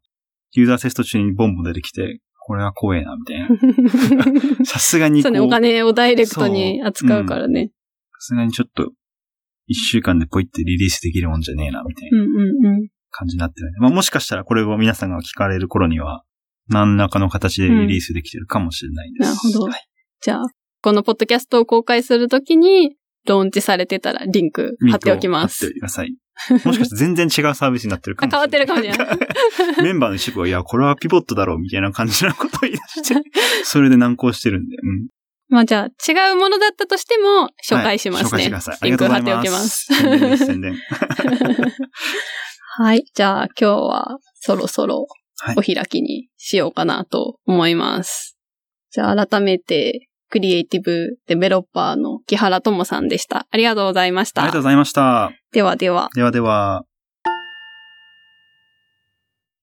[0.53, 4.65] ユーザーテスト中にボンボン出てきて、これは怖えな、みたいな。
[4.67, 7.71] さすがにそうね、お金をダイレクトに扱うからね。
[8.13, 8.93] さすがにちょっと、
[9.67, 12.89] 一週間でポイってリリースできるもんじゃねえな、みたいなうんうんうん。
[13.11, 13.79] 感じになってるね。
[13.81, 16.25] まあもしかしたらこれを皆さんが聞かれる頃には、
[16.69, 19.29] 何らかの形でリリースできてるかもしれないです。
[19.29, 19.81] なるほどはい
[20.21, 20.47] じゃあ、
[20.83, 25.73] このポッドキャストを公開するときに、ローンチされてたらリンク貼っておきます貼っておい。
[25.75, 26.17] てください。
[26.65, 28.47] もしかして全然違うサービスになってるかもしれない。
[28.47, 33.23] あ変わってるかもしれないメンバーの一部は、いや、これはピボットだろう、みたいな感じのことを言い出して、
[33.65, 35.09] それで難航してるんで、うん。
[35.49, 38.31] まあじゃあ、違うものだったとしても、紹介しますね。
[38.31, 38.79] はい紹介してください。
[38.81, 39.59] あリンクりがとうござ貼っておきいま。
[39.59, 39.95] ますす。
[39.95, 40.77] 宣伝です、宣伝。
[42.77, 43.05] はい。
[43.15, 45.07] じゃあ、今日はそろそろ
[45.39, 48.37] はいお開きにしようかなと思います。
[48.91, 53.47] じゃあ、改めて、クリエイティブデベロッパーの木原智さんでした。
[53.51, 54.63] ありがとうございましたありがとう。
[54.63, 55.31] ございました。
[55.53, 56.11] ではでは。
[56.15, 56.85] ではでは。